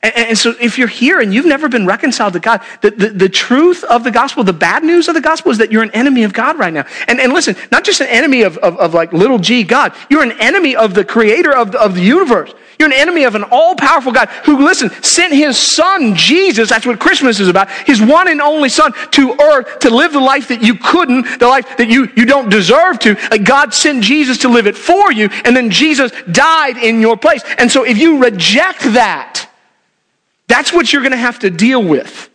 [0.03, 3.09] And, and, so if you're here and you've never been reconciled to God, the, the,
[3.09, 5.91] the, truth of the gospel, the bad news of the gospel is that you're an
[5.91, 6.85] enemy of God right now.
[7.07, 10.23] And, and listen, not just an enemy of, of, of like little g God, you're
[10.23, 12.51] an enemy of the creator of of the universe.
[12.81, 16.83] You're an enemy of an all powerful God who, listen, sent his son, Jesus, that's
[16.83, 20.47] what Christmas is about, his one and only son to earth to live the life
[20.47, 23.13] that you couldn't, the life that you, you don't deserve to.
[23.29, 27.15] Like God sent Jesus to live it for you, and then Jesus died in your
[27.17, 27.43] place.
[27.59, 29.47] And so if you reject that,
[30.47, 32.31] that's what you're going to have to deal with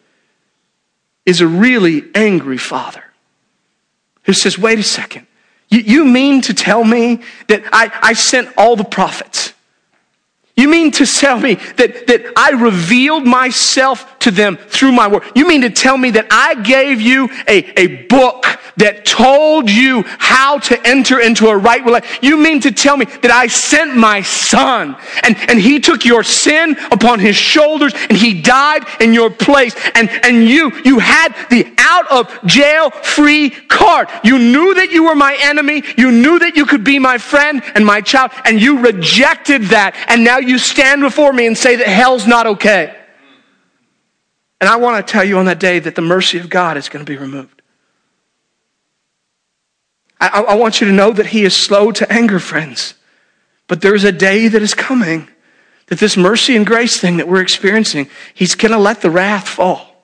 [1.24, 3.02] is a really angry father
[4.22, 5.26] who says, wait a second.
[5.70, 9.54] You, you mean to tell me that I, I sent all the prophets?
[10.57, 15.22] You mean to tell me that, that I revealed myself to them through my word?
[15.34, 18.44] You mean to tell me that I gave you a, a book
[18.76, 22.22] that told you how to enter into a right relationship.
[22.22, 26.22] You mean to tell me that I sent my son and, and he took your
[26.22, 31.34] sin upon his shoulders and he died in your place and, and you, you had
[31.50, 34.08] the out of jail free card.
[34.24, 35.82] You knew that you were my enemy.
[35.96, 39.94] You knew that you could be my friend and my child and you rejected that.
[40.08, 42.95] And now you stand before me and say that hell's not okay.
[44.61, 46.88] And I want to tell you on that day that the mercy of God is
[46.88, 47.62] going to be removed.
[50.19, 52.95] I, I, want you to know that He is slow to anger, friends.
[53.69, 55.29] But there's a day that is coming
[55.88, 59.47] that this mercy and grace thing that we're experiencing, He's going to let the wrath
[59.47, 59.95] fall.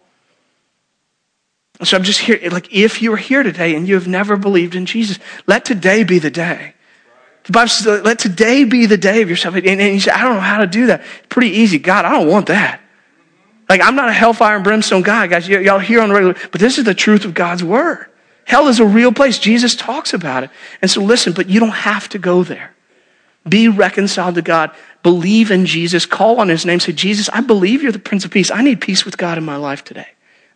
[1.83, 4.87] So I'm just here, like, if you're here today and you have never believed in
[4.87, 6.75] Jesus, let today be the day.
[7.45, 9.69] The Bible says, let today be the day of your salvation.
[9.69, 11.03] And, and you say, I don't know how to do that.
[11.29, 11.79] Pretty easy.
[11.79, 12.82] God, I don't want that.
[13.73, 15.49] Like, I'm not a hellfire and brimstone guy, guys.
[15.49, 18.07] Y- y'all hear on the regular, but this is the truth of God's word.
[18.45, 19.39] Hell is a real place.
[19.39, 20.51] Jesus talks about it.
[20.83, 22.75] And so listen, but you don't have to go there.
[23.49, 24.73] Be reconciled to God.
[25.03, 26.05] Believe in Jesus.
[26.05, 26.81] Call on his name.
[26.81, 28.51] Say, Jesus, I believe you're the Prince of Peace.
[28.51, 30.09] I need peace with God in my life today.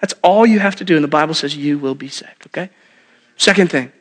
[0.02, 0.94] That's all you have to do.
[0.94, 2.68] And the Bible says you will be saved, okay?
[3.38, 3.92] Second thing,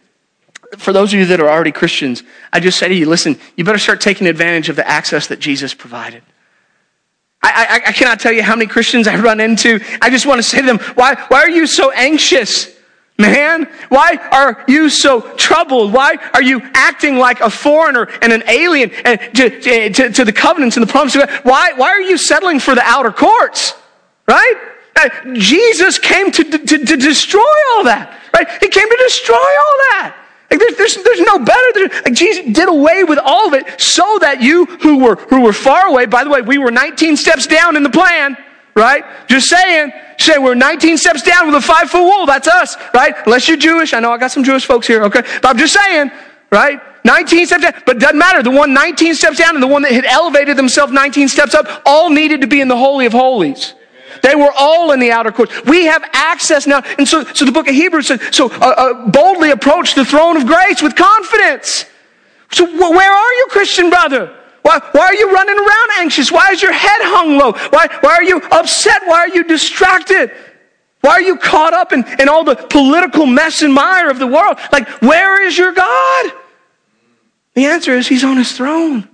[0.78, 3.64] for those of you that are already Christians, I just say to you, listen, you
[3.64, 6.22] better start taking advantage of the access that Jesus provided.
[7.46, 9.80] I, I, I cannot tell you how many Christians I run into.
[10.02, 12.74] I just want to say to them, why, why are you so anxious?
[13.18, 15.94] Man, why are you so troubled?
[15.94, 20.76] Why are you acting like a foreigner and an alien to, to, to the covenants
[20.76, 21.40] and the promises of God?
[21.44, 23.74] Why, why are you settling for the outer courts?
[24.28, 24.56] Right?
[24.98, 28.20] Uh, Jesus came to, to, to destroy all that.
[28.34, 28.50] Right?
[28.60, 30.25] He came to destroy all that.
[30.50, 32.02] Like there's, there's, there's no better.
[32.06, 35.54] like Jesus did away with all of it so that you who were, who were
[35.54, 38.38] far away, by the way, we were 19 steps down in the plan,
[38.76, 39.04] right?
[39.28, 39.92] Just saying.
[40.18, 42.26] Say we're 19 steps down with a five foot wall.
[42.26, 43.14] That's us, right?
[43.26, 43.94] Unless you're Jewish.
[43.94, 45.22] I know I got some Jewish folks here, okay?
[45.42, 46.10] But I'm just saying,
[46.52, 46.80] right?
[47.04, 48.42] 19 steps down, but it doesn't matter.
[48.42, 51.82] The one 19 steps down and the one that had elevated themselves 19 steps up
[51.86, 53.74] all needed to be in the Holy of Holies.
[54.22, 55.66] They were all in the outer court.
[55.66, 56.84] We have access now.
[56.98, 60.38] And so, so the book of Hebrews says, so uh, uh, boldly approach the throne
[60.38, 61.86] of grace with confidence.
[62.52, 64.36] So where are you, Christian brother?
[64.62, 66.32] Why, why are you running around anxious?
[66.32, 67.52] Why is your head hung low?
[67.52, 69.04] Why, why are you upset?
[69.06, 70.32] Why are you distracted?
[71.02, 74.26] Why are you caught up in, in all the political mess and mire of the
[74.26, 74.58] world?
[74.72, 76.32] Like, where is your God?
[77.54, 79.08] The answer is He's on His throne.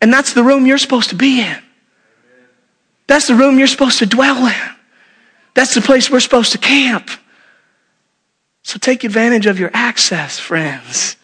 [0.00, 1.63] And that's the room you're supposed to be in.
[3.06, 4.74] That's the room you're supposed to dwell in.
[5.54, 7.08] That's the place we're supposed to camp.
[8.62, 11.16] So take advantage of your access, friends.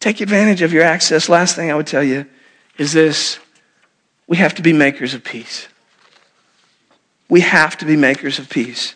[0.00, 1.28] Take advantage of your access.
[1.28, 2.26] Last thing I would tell you
[2.78, 3.38] is this
[4.26, 5.68] we have to be makers of peace.
[7.28, 8.94] We have to be makers of peace.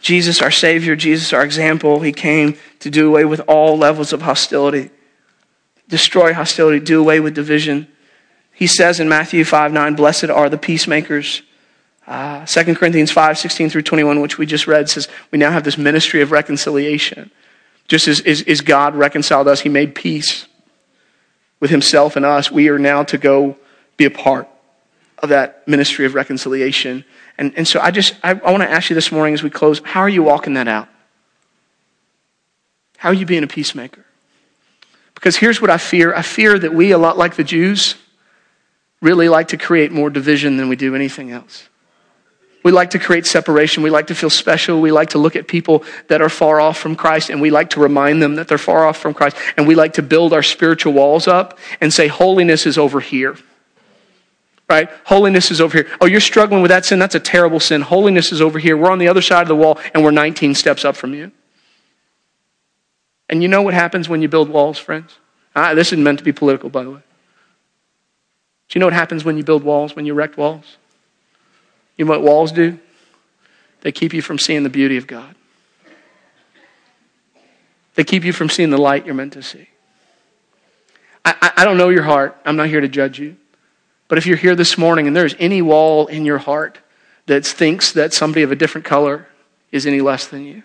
[0.00, 4.22] Jesus, our Savior, Jesus, our example, He came to do away with all levels of
[4.22, 4.90] hostility,
[5.88, 7.86] destroy hostility, do away with division.
[8.60, 11.40] He says in Matthew 5 9, Blessed are the peacemakers.
[12.06, 15.64] Uh, 2 Corinthians 5 16 through 21, which we just read, says we now have
[15.64, 17.30] this ministry of reconciliation.
[17.88, 20.46] Just as, as, as God reconciled us, He made peace
[21.58, 22.50] with Himself and us.
[22.50, 23.56] We are now to go
[23.96, 24.46] be a part
[25.20, 27.06] of that ministry of reconciliation.
[27.38, 29.48] And, and so I just, I, I want to ask you this morning as we
[29.48, 30.88] close, how are you walking that out?
[32.98, 34.04] How are you being a peacemaker?
[35.14, 37.94] Because here's what I fear I fear that we, a lot like the Jews,
[39.00, 41.68] really like to create more division than we do anything else.
[42.62, 43.82] We like to create separation.
[43.82, 44.80] We like to feel special.
[44.80, 47.70] We like to look at people that are far off from Christ and we like
[47.70, 49.36] to remind them that they're far off from Christ.
[49.56, 53.36] And we like to build our spiritual walls up and say, holiness is over here.
[54.68, 54.90] Right?
[55.04, 55.90] Holiness is over here.
[56.00, 56.98] Oh, you're struggling with that sin?
[56.98, 57.80] That's a terrible sin.
[57.80, 58.76] Holiness is over here.
[58.76, 61.32] We're on the other side of the wall and we're 19 steps up from you.
[63.30, 65.16] And you know what happens when you build walls, friends?
[65.56, 67.00] Ah, this isn't meant to be political, by the way.
[68.70, 70.76] Do you know what happens when you build walls, when you erect walls?
[71.96, 72.78] You know what walls do?
[73.80, 75.34] They keep you from seeing the beauty of God.
[77.96, 79.68] They keep you from seeing the light you're meant to see.
[81.24, 82.40] I, I, I don't know your heart.
[82.44, 83.36] I'm not here to judge you.
[84.06, 86.78] But if you're here this morning and there's any wall in your heart
[87.26, 89.26] that thinks that somebody of a different color
[89.72, 90.62] is any less than you,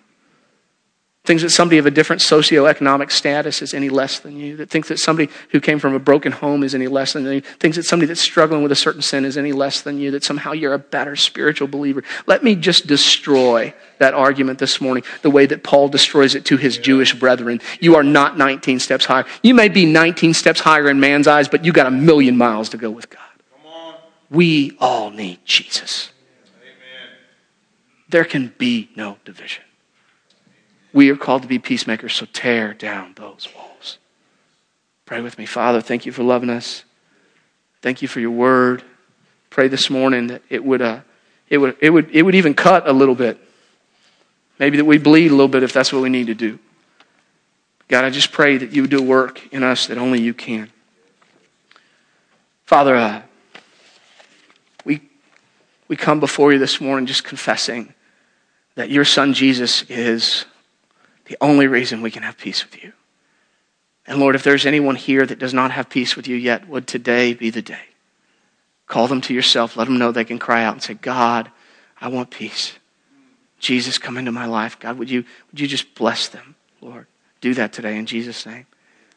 [1.26, 4.88] thinks that somebody of a different socioeconomic status is any less than you, that thinks
[4.90, 7.84] that somebody who came from a broken home is any less than you, thinks that
[7.84, 10.74] somebody that's struggling with a certain sin is any less than you, that somehow you're
[10.74, 12.04] a better spiritual believer.
[12.28, 16.58] Let me just destroy that argument this morning the way that Paul destroys it to
[16.58, 17.60] his Jewish brethren.
[17.80, 19.26] You are not 19 steps higher.
[19.44, 22.70] You may be 19 steps higher in man's eyes, but you got a million miles
[22.70, 23.22] to go with God.
[24.30, 26.10] We all need Jesus.
[26.62, 27.16] Amen.
[28.10, 29.65] There can be no division.
[30.96, 33.98] We are called to be peacemakers, so tear down those walls.
[35.06, 35.46] Pray with me.
[35.46, 36.86] Father, thank you for loving us.
[37.82, 38.82] Thank you for your word.
[39.50, 41.02] Pray this morning that it would, uh,
[41.50, 43.38] it would, it would, it would even cut a little bit.
[44.58, 46.60] Maybe that we bleed a little bit if that's what we need to do.
[47.90, 50.72] God, I just pray that you would do work in us that only you can.
[52.64, 53.22] Father, uh,
[54.86, 55.02] we,
[55.90, 57.94] we come before you this morning just confessing
[58.76, 60.46] that your son Jesus is
[61.26, 62.94] the only reason we can have peace with you.
[64.08, 66.88] And Lord, if there's anyone here that does not have peace with you yet, would
[66.88, 67.82] today be the day?
[68.88, 69.76] Call them to yourself.
[69.76, 71.50] Let them know they can cry out and say, God,
[72.00, 72.74] I want peace.
[73.60, 74.80] Jesus, come into my life.
[74.80, 77.08] God, would you, would you just bless them, Lord?
[77.42, 78.68] Do that today in Jesus' name.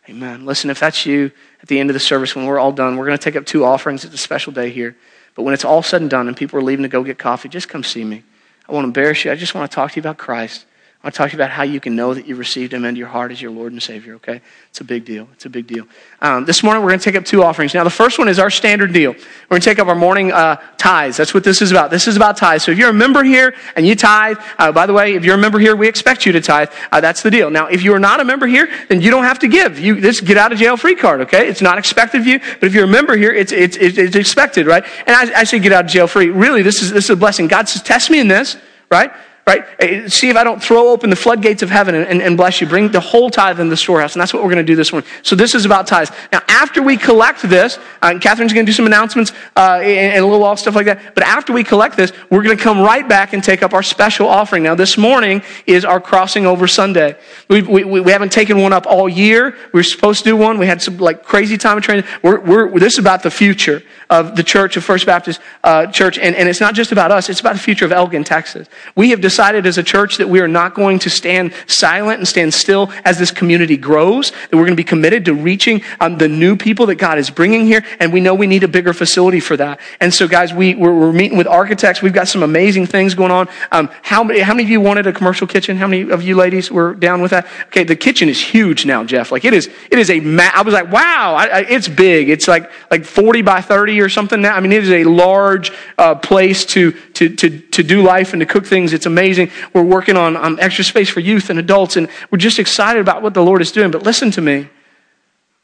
[0.09, 0.47] Amen.
[0.47, 1.31] Listen, if that's you
[1.61, 3.45] at the end of the service, when we're all done, we're going to take up
[3.45, 4.07] two offerings.
[4.07, 4.97] It's a special day here.
[5.35, 7.51] But when it's all said and done and people are leaving to go get coffee,
[7.51, 8.23] just come see me.
[8.67, 9.33] I won't embarrass you.
[9.33, 10.65] I just want to talk to you about Christ.
[11.01, 13.07] I want to talk about how you can know that you received him into your
[13.07, 14.41] heart as your Lord and Savior, okay?
[14.71, 15.29] It's a big deal.
[15.33, 15.87] It's a big deal.
[16.21, 17.73] Um, this morning, we're going to take up two offerings.
[17.73, 19.13] Now, the first one is our standard deal.
[19.13, 21.17] We're going to take up our morning uh, tithes.
[21.17, 21.93] That's what this is about.
[21.93, 22.65] This is about tithes.
[22.65, 25.37] So if you're a member here and you tithe, uh, by the way, if you're
[25.37, 26.69] a member here, we expect you to tithe.
[26.91, 27.49] Uh, that's the deal.
[27.49, 29.79] Now, if you are not a member here, then you don't have to give.
[29.79, 31.47] You This get out of jail free card, okay?
[31.47, 34.67] It's not expected of you, but if you're a member here, it's, it's, it's expected,
[34.67, 34.85] right?
[35.07, 36.31] And I, I say get out of jail free.
[36.31, 37.47] Really, this is, this is a blessing.
[37.47, 38.57] God says, test me in this,
[38.91, 39.13] right?
[39.49, 39.65] Right?
[39.79, 42.61] Eh, see if I don't throw open the floodgates of heaven and, and, and, bless
[42.61, 42.67] you.
[42.67, 44.13] Bring the whole tithe in the storehouse.
[44.13, 45.09] And that's what we're going to do this morning.
[45.23, 46.11] So this is about tithes.
[46.31, 50.23] Now, after we collect this, uh, Catherine's going to do some announcements uh, and, and,
[50.23, 51.15] a little off stuff like that.
[51.15, 53.83] But after we collect this, we're going to come right back and take up our
[53.83, 54.63] special offering.
[54.63, 57.17] Now, this morning is our crossing over Sunday.
[57.49, 59.57] We, we, we haven't taken one up all year.
[59.73, 60.59] We were supposed to do one.
[60.59, 62.05] We had some like crazy time of training.
[62.23, 66.19] We're, we're, this is about the future of the church of First Baptist uh, Church.
[66.19, 67.31] And, and it's not just about us.
[67.31, 68.69] It's about the future of Elgin, Texas.
[68.95, 72.26] We have decided as a church that we are not going to stand silent and
[72.28, 76.18] stand still as this community grows, that we're going to be committed to reaching um,
[76.18, 77.84] the new people that God is bringing here.
[78.01, 79.80] And we know we need a bigger facility for that.
[80.01, 82.03] And so, guys, we, we're, we're meeting with architects.
[82.03, 83.49] We've got some amazing things going on.
[83.70, 85.76] Um, how, many, how many of you wanted a commercial kitchen?
[85.76, 87.47] How many of you ladies were down with that?
[87.68, 89.30] Okay, the kitchen is huge now, Jeff.
[89.30, 92.28] Like it is, it is a, ma- I was like, wow, I, I, it's big.
[92.28, 94.55] It's like, like 40 by 30 or something now.
[94.55, 98.39] I mean, it is a large uh, place to, to, to, to do life and
[98.39, 98.93] to cook things.
[98.93, 99.51] It's amazing.
[99.73, 103.23] We're working on um, extra space for youth and adults, and we're just excited about
[103.23, 103.91] what the Lord is doing.
[103.91, 104.69] But listen to me.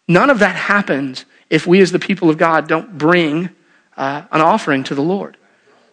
[0.08, 3.50] None of that happens if we, as the people of God, don't bring
[3.96, 5.36] uh, an offering to the Lord.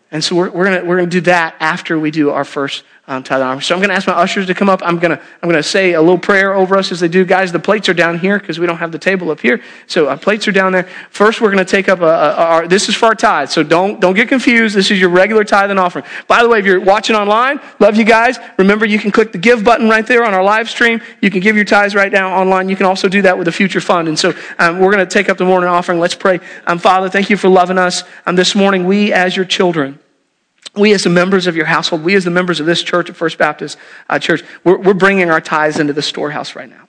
[0.09, 3.24] And so we're, we're going we're gonna do that after we do our first um,
[3.24, 3.62] tithe offering.
[3.62, 4.82] So I'm going to ask my ushers to come up.
[4.84, 7.26] I'm going to I'm gonna say a little prayer over us as they do.
[7.26, 9.62] Guys, the plates are down here because we don't have the table up here.
[9.86, 10.88] So our uh, plates are down there.
[11.09, 13.49] First, we're going to take up a, a, our, this is for our tithe.
[13.49, 14.76] So don't, don't get confused.
[14.76, 16.05] This is your regular tithe and offering.
[16.28, 18.39] By the way, if you're watching online, love you guys.
[18.57, 21.01] Remember, you can click the give button right there on our live stream.
[21.20, 22.70] You can give your tithes right now online.
[22.70, 24.07] You can also do that with a future fund.
[24.07, 25.99] And so um, we're going to take up the morning offering.
[25.99, 26.39] Let's pray.
[26.66, 28.03] Um, Father, thank you for loving us.
[28.26, 29.99] Um, this morning, we as your children,
[30.76, 33.15] we as the members of your household, we as the members of this church at
[33.15, 33.78] First Baptist
[34.09, 36.88] uh, Church, we're, we're, bringing our tithes into the storehouse right now.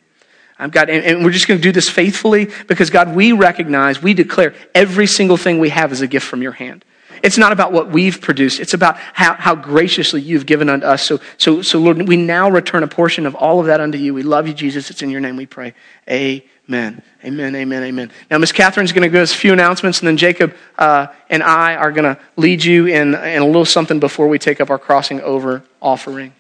[0.58, 4.00] Um, God, and, and we're just going to do this faithfully because, God, we recognize,
[4.00, 6.84] we declare every single thing we have is a gift from your hand.
[7.22, 8.60] It's not about what we've produced.
[8.60, 11.04] It's about how, how graciously you've given unto us.
[11.04, 14.12] So, so, so, Lord, we now return a portion of all of that unto you.
[14.12, 14.90] We love you, Jesus.
[14.90, 15.74] It's in your name we pray.
[16.08, 16.42] Amen.
[16.68, 17.82] Amen, amen, amen.
[17.82, 18.10] Amen.
[18.30, 21.42] Now, Miss Catherine's going to give us a few announcements, and then Jacob uh, and
[21.42, 24.70] I are going to lead you in, in a little something before we take up
[24.70, 26.32] our crossing over offering.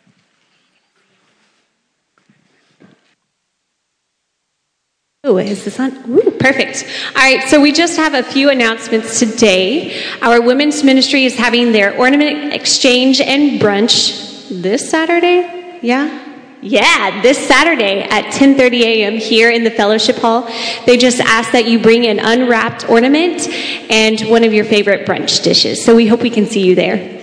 [5.24, 5.92] Oh, is this on?
[6.10, 6.84] Ooh, perfect.
[7.14, 10.04] All right, so we just have a few announcements today.
[10.20, 15.78] Our women's ministry is having their ornament exchange and brunch this Saturday.
[15.80, 16.21] Yeah?
[16.64, 19.14] Yeah, this Saturday at 10:30 a.m.
[19.14, 20.48] here in the fellowship hall.
[20.86, 23.48] They just ask that you bring an unwrapped ornament
[23.90, 25.84] and one of your favorite brunch dishes.
[25.84, 27.18] So we hope we can see you there.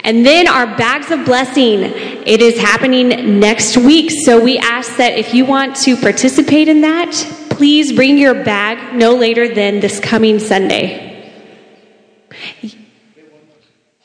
[0.00, 4.10] And then our bags of blessing, it is happening next week.
[4.10, 7.12] So we ask that if you want to participate in that,
[7.50, 11.32] please bring your bag no later than this coming Sunday.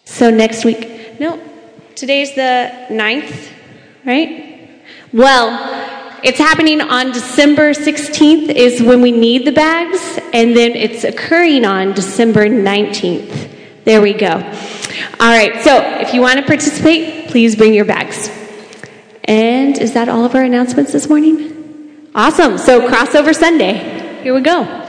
[0.06, 1.40] So next week, no,
[1.96, 3.50] today's the 9th,
[4.06, 4.51] right?
[5.14, 11.04] Well, it's happening on December 16th is when we need the bags, and then it's
[11.04, 13.84] occurring on December 19th.
[13.84, 14.30] There we go.
[14.30, 18.30] All right, so if you want to participate, please bring your bags.
[19.26, 22.10] And is that all of our announcements this morning?
[22.16, 22.58] Awesome.
[22.58, 24.22] So, crossover Sunday.
[24.24, 24.82] Here we go.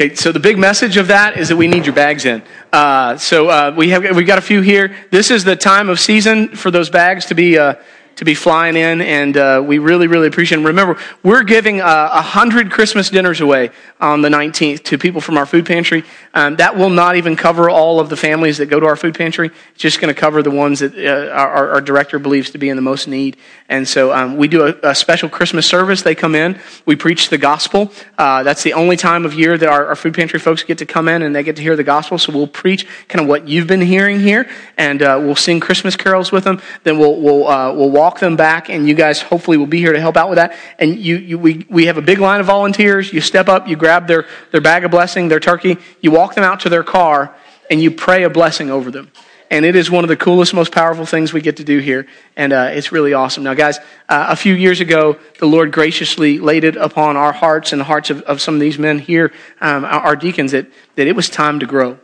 [0.00, 2.42] Okay, so the big message of that is that we need your bags in.
[2.72, 4.94] Uh, so uh, we have we've got a few here.
[5.10, 7.74] This is the time of season for those bags to be uh,
[8.18, 10.64] to be flying in, and uh, we really, really appreciate it.
[10.64, 11.88] Remember, we're giving uh, a
[12.18, 16.02] uh, hundred Christmas dinners away on the 19th to people from our food pantry.
[16.34, 19.14] Um, that will not even cover all of the families that go to our food
[19.14, 19.52] pantry.
[19.70, 22.68] It's just going to cover the ones that uh, our, our, director believes to be
[22.68, 23.36] in the most need.
[23.68, 26.02] And so um, we do a, a, special Christmas service.
[26.02, 27.92] They come in, we preach the gospel.
[28.16, 30.86] Uh, that's the only time of year that our, our, food pantry folks get to
[30.86, 32.18] come in and they get to hear the gospel.
[32.18, 35.96] So we'll preach kind of what you've been hearing here, and uh, we'll sing Christmas
[35.96, 36.60] carols with them.
[36.82, 37.44] Then we'll we'll
[37.74, 40.36] we'll walk them back, and you guys hopefully will be here to help out with
[40.36, 40.56] that.
[40.78, 43.12] And you, you we we have a big line of volunteers.
[43.12, 46.44] You step up, you grab their their bag of blessing, their turkey, you walk them
[46.44, 47.34] out to their car,
[47.70, 49.10] and you pray a blessing over them
[49.50, 52.06] and it is one of the coolest, most powerful things we get to do here,
[52.36, 53.44] and uh, it's really awesome.
[53.44, 53.78] Now, guys,
[54.08, 57.84] uh, a few years ago, the Lord graciously laid it upon our hearts and the
[57.84, 61.28] hearts of, of some of these men here, um, our deacons, that, that it was
[61.28, 61.98] time to grow.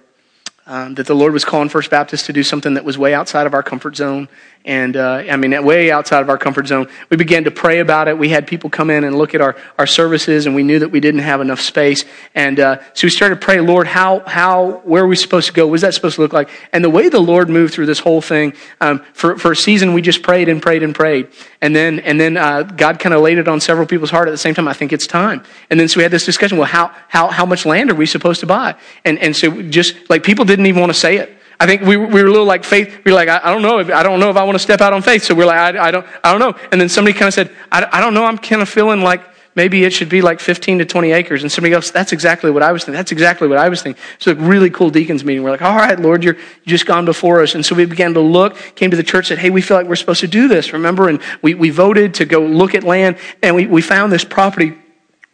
[0.67, 3.47] Um, that the Lord was calling First Baptist to do something that was way outside
[3.47, 4.31] of our comfort zone,
[4.65, 6.89] and uh, I mean, way outside of our comfort zone.
[7.11, 8.17] We began to pray about it.
[8.17, 10.89] We had people come in and look at our, our services, and we knew that
[10.89, 12.07] we didn't have enough space.
[12.35, 15.53] And uh, so we started to pray, Lord, how, how, where are we supposed to
[15.53, 15.67] go?
[15.67, 16.49] What is that supposed to look like?
[16.73, 19.93] And the way the Lord moved through this whole thing, um, for, for a season,
[19.93, 21.29] we just prayed and prayed and prayed.
[21.61, 24.31] And then, and then uh, God kind of laid it on several people's heart at
[24.31, 24.67] the same time.
[24.67, 25.43] I think it's time.
[25.69, 26.57] And then so we had this discussion.
[26.57, 28.77] Well, how, how, how much land are we supposed to buy?
[29.05, 31.34] And, and so just like people didn't even want to say it.
[31.61, 33.05] I think we, we were a little like faith.
[33.05, 33.79] We were like, I, I, don't know.
[33.79, 35.23] If, I don't know if I want to step out on faith.
[35.23, 36.59] So we're like, I, I don't, I don't know.
[36.73, 38.25] And then somebody kind of said, I, I don't know.
[38.25, 39.23] I'm kind of feeling like
[39.55, 41.43] maybe it should be like 15 to 20 acres.
[41.43, 42.97] And somebody goes, that's exactly what I was thinking.
[42.97, 44.03] That's exactly what I was thinking.
[44.19, 45.43] So a really cool deacons meeting.
[45.43, 47.55] We're like, all right, Lord, you're, you just gone before us.
[47.55, 49.87] And so we began to look, came to the church, said, hey, we feel like
[49.87, 51.09] we're supposed to do this, remember?
[51.09, 53.19] And we, we voted to go look at land.
[53.43, 54.77] And we, we found this property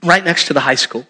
[0.02, 1.06] right next to the high school.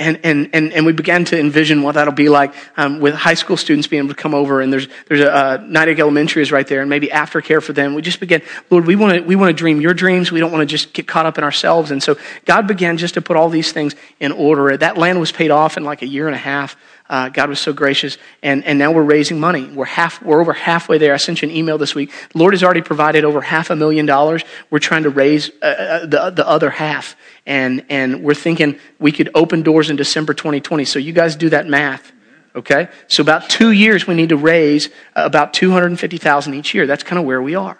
[0.00, 3.34] And, and, and, and we began to envision what that'll be like um, with high
[3.34, 4.62] school students being able to come over.
[4.62, 5.58] And there's, there's a, uh,
[6.00, 7.94] Elementary is right there, and maybe aftercare for them.
[7.94, 8.40] We just began,
[8.70, 10.32] Lord, we want to we want to dream your dreams.
[10.32, 11.90] We don't want to just get caught up in ourselves.
[11.90, 14.74] And so God began just to put all these things in order.
[14.76, 16.76] That land was paid off in like a year and a half.
[17.10, 19.66] Uh, God was so gracious, and, and now we're raising money.
[19.66, 21.12] We're half, we're over halfway there.
[21.12, 22.12] I sent you an email this week.
[22.32, 24.44] The Lord has already provided over half a million dollars.
[24.70, 29.10] We're trying to raise uh, uh the, the other half, and, and we're thinking we
[29.10, 30.84] could open doors in December 2020.
[30.84, 32.12] So you guys do that math.
[32.54, 32.88] Okay?
[33.08, 36.86] So about two years, we need to raise about 250,000 each year.
[36.86, 37.76] That's kind of where we are.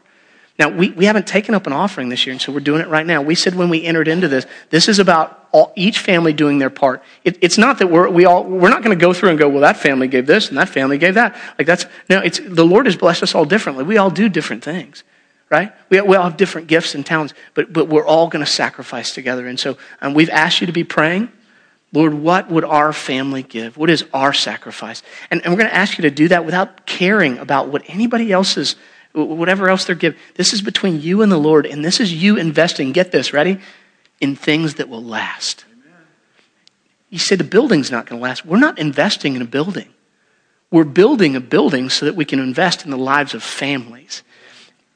[0.61, 2.89] Now, we, we haven't taken up an offering this year, and so we're doing it
[2.89, 3.23] right now.
[3.23, 6.69] We said when we entered into this, this is about all, each family doing their
[6.69, 7.03] part.
[7.25, 9.49] It, it's not that we're, we all, we're not going to go through and go,
[9.49, 11.35] well, that family gave this and that family gave that.
[11.57, 13.85] Like that's, no, it's, the Lord has blessed us all differently.
[13.85, 15.03] We all do different things,
[15.49, 15.73] right?
[15.89, 19.15] We, we all have different gifts and talents, but, but we're all going to sacrifice
[19.15, 19.47] together.
[19.47, 21.33] And so um, we've asked you to be praying.
[21.91, 23.79] Lord, what would our family give?
[23.79, 25.03] What is our sacrifice?
[25.31, 28.31] And, and we're going to ask you to do that without caring about what anybody
[28.31, 28.77] else's
[29.13, 30.19] whatever else they're giving.
[30.35, 33.59] This is between you and the Lord, and this is you investing, get this, ready?
[34.21, 35.65] In things that will last.
[37.09, 38.47] You say the building's not going to last.
[38.47, 39.89] We're not investing in a building.
[40.71, 44.23] We're building a building so that we can invest in the lives of families.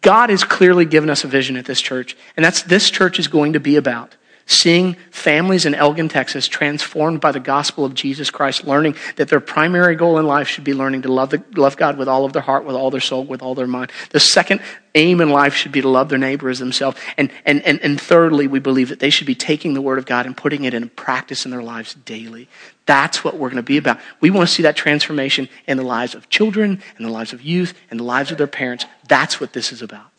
[0.00, 3.26] God has clearly given us a vision at this church, and that's this church is
[3.26, 4.14] going to be about
[4.46, 9.40] seeing families in Elgin, Texas transformed by the gospel of Jesus Christ, learning that their
[9.40, 12.32] primary goal in life should be learning to love, the, love God with all of
[12.32, 13.90] their heart, with all their soul, with all their mind.
[14.10, 14.60] The second
[14.94, 16.98] aim in life should be to love their neighbor as themselves.
[17.16, 20.06] And, and, and, and thirdly, we believe that they should be taking the word of
[20.06, 22.48] God and putting it in practice in their lives daily.
[22.86, 23.98] That's what we're going to be about.
[24.20, 27.42] We want to see that transformation in the lives of children, in the lives of
[27.42, 28.84] youth, in the lives of their parents.
[29.08, 30.13] That's what this is about.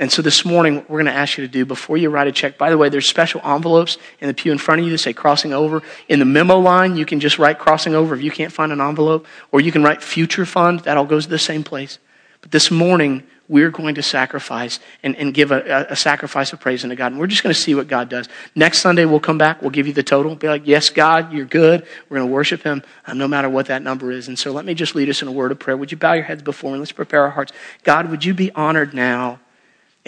[0.00, 2.28] And so this morning, what we're going to ask you to do before you write
[2.28, 4.92] a check, by the way, there's special envelopes in the pew in front of you
[4.92, 5.82] that say crossing over.
[6.08, 8.80] In the memo line, you can just write crossing over if you can't find an
[8.80, 10.80] envelope, or you can write future fund.
[10.80, 11.98] That all goes to the same place.
[12.40, 16.84] But this morning, we're going to sacrifice and, and give a, a, sacrifice of praise
[16.84, 17.12] unto God.
[17.12, 18.28] And we're just going to see what God does.
[18.54, 19.62] Next Sunday, we'll come back.
[19.62, 20.34] We'll give you the total.
[20.36, 21.84] Be like, yes, God, you're good.
[22.08, 24.28] We're going to worship Him um, no matter what that number is.
[24.28, 25.76] And so let me just lead us in a word of prayer.
[25.76, 26.78] Would you bow your heads before me?
[26.78, 27.52] Let's prepare our hearts.
[27.82, 29.40] God, would you be honored now?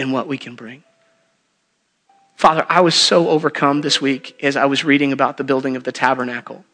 [0.01, 0.83] In what we can bring.
[2.35, 5.85] Father, I was so overcome this week as I was reading about the building of
[5.85, 6.65] the tabernacle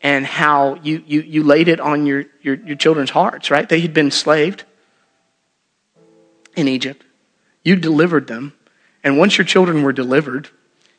[0.00, 3.68] and how you, you, you laid it on your, your, your children's hearts, right?
[3.68, 4.62] They had been enslaved
[6.54, 7.02] in Egypt.
[7.64, 8.52] You delivered them.
[9.02, 10.48] And once your children were delivered,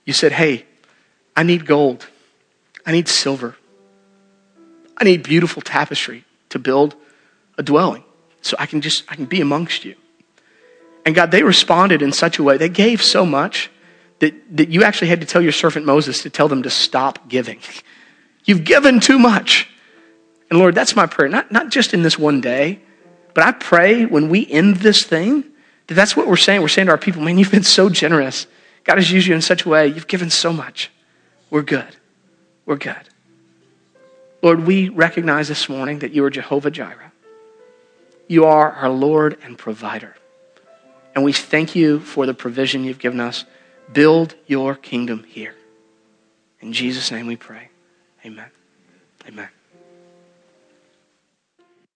[0.04, 0.66] you said, Hey,
[1.36, 2.08] I need gold.
[2.86, 3.56] I need silver.
[4.98, 6.95] I need beautiful tapestry to build
[7.58, 8.04] a dwelling
[8.41, 9.95] so I can just I can be amongst you.
[11.08, 13.72] And God, they responded in such a way, they gave so much
[14.20, 17.30] that, that you actually had to tell your servant Moses to tell them to stop
[17.30, 17.62] giving.
[18.43, 19.70] You've given too much.
[20.49, 22.82] And Lord, that's my prayer, not, not just in this one day,
[23.34, 25.45] but I pray when we end this thing
[25.88, 26.60] that that's what we're saying.
[26.60, 28.45] We're saying to our people, man, you've been so generous.
[28.84, 30.91] God has used you in such a way, you've given so much.
[31.49, 31.95] We're good.
[32.66, 33.08] We're good.
[34.41, 37.14] Lord, we recognize this morning that you are Jehovah Jireh.
[38.28, 40.16] You are our Lord and provider.
[41.18, 43.43] And we thank you for the provision you've given us.
[43.91, 45.55] Build your kingdom here.
[46.59, 47.70] In Jesus' name we pray.
[48.24, 48.51] Amen.
[49.28, 49.49] Amen.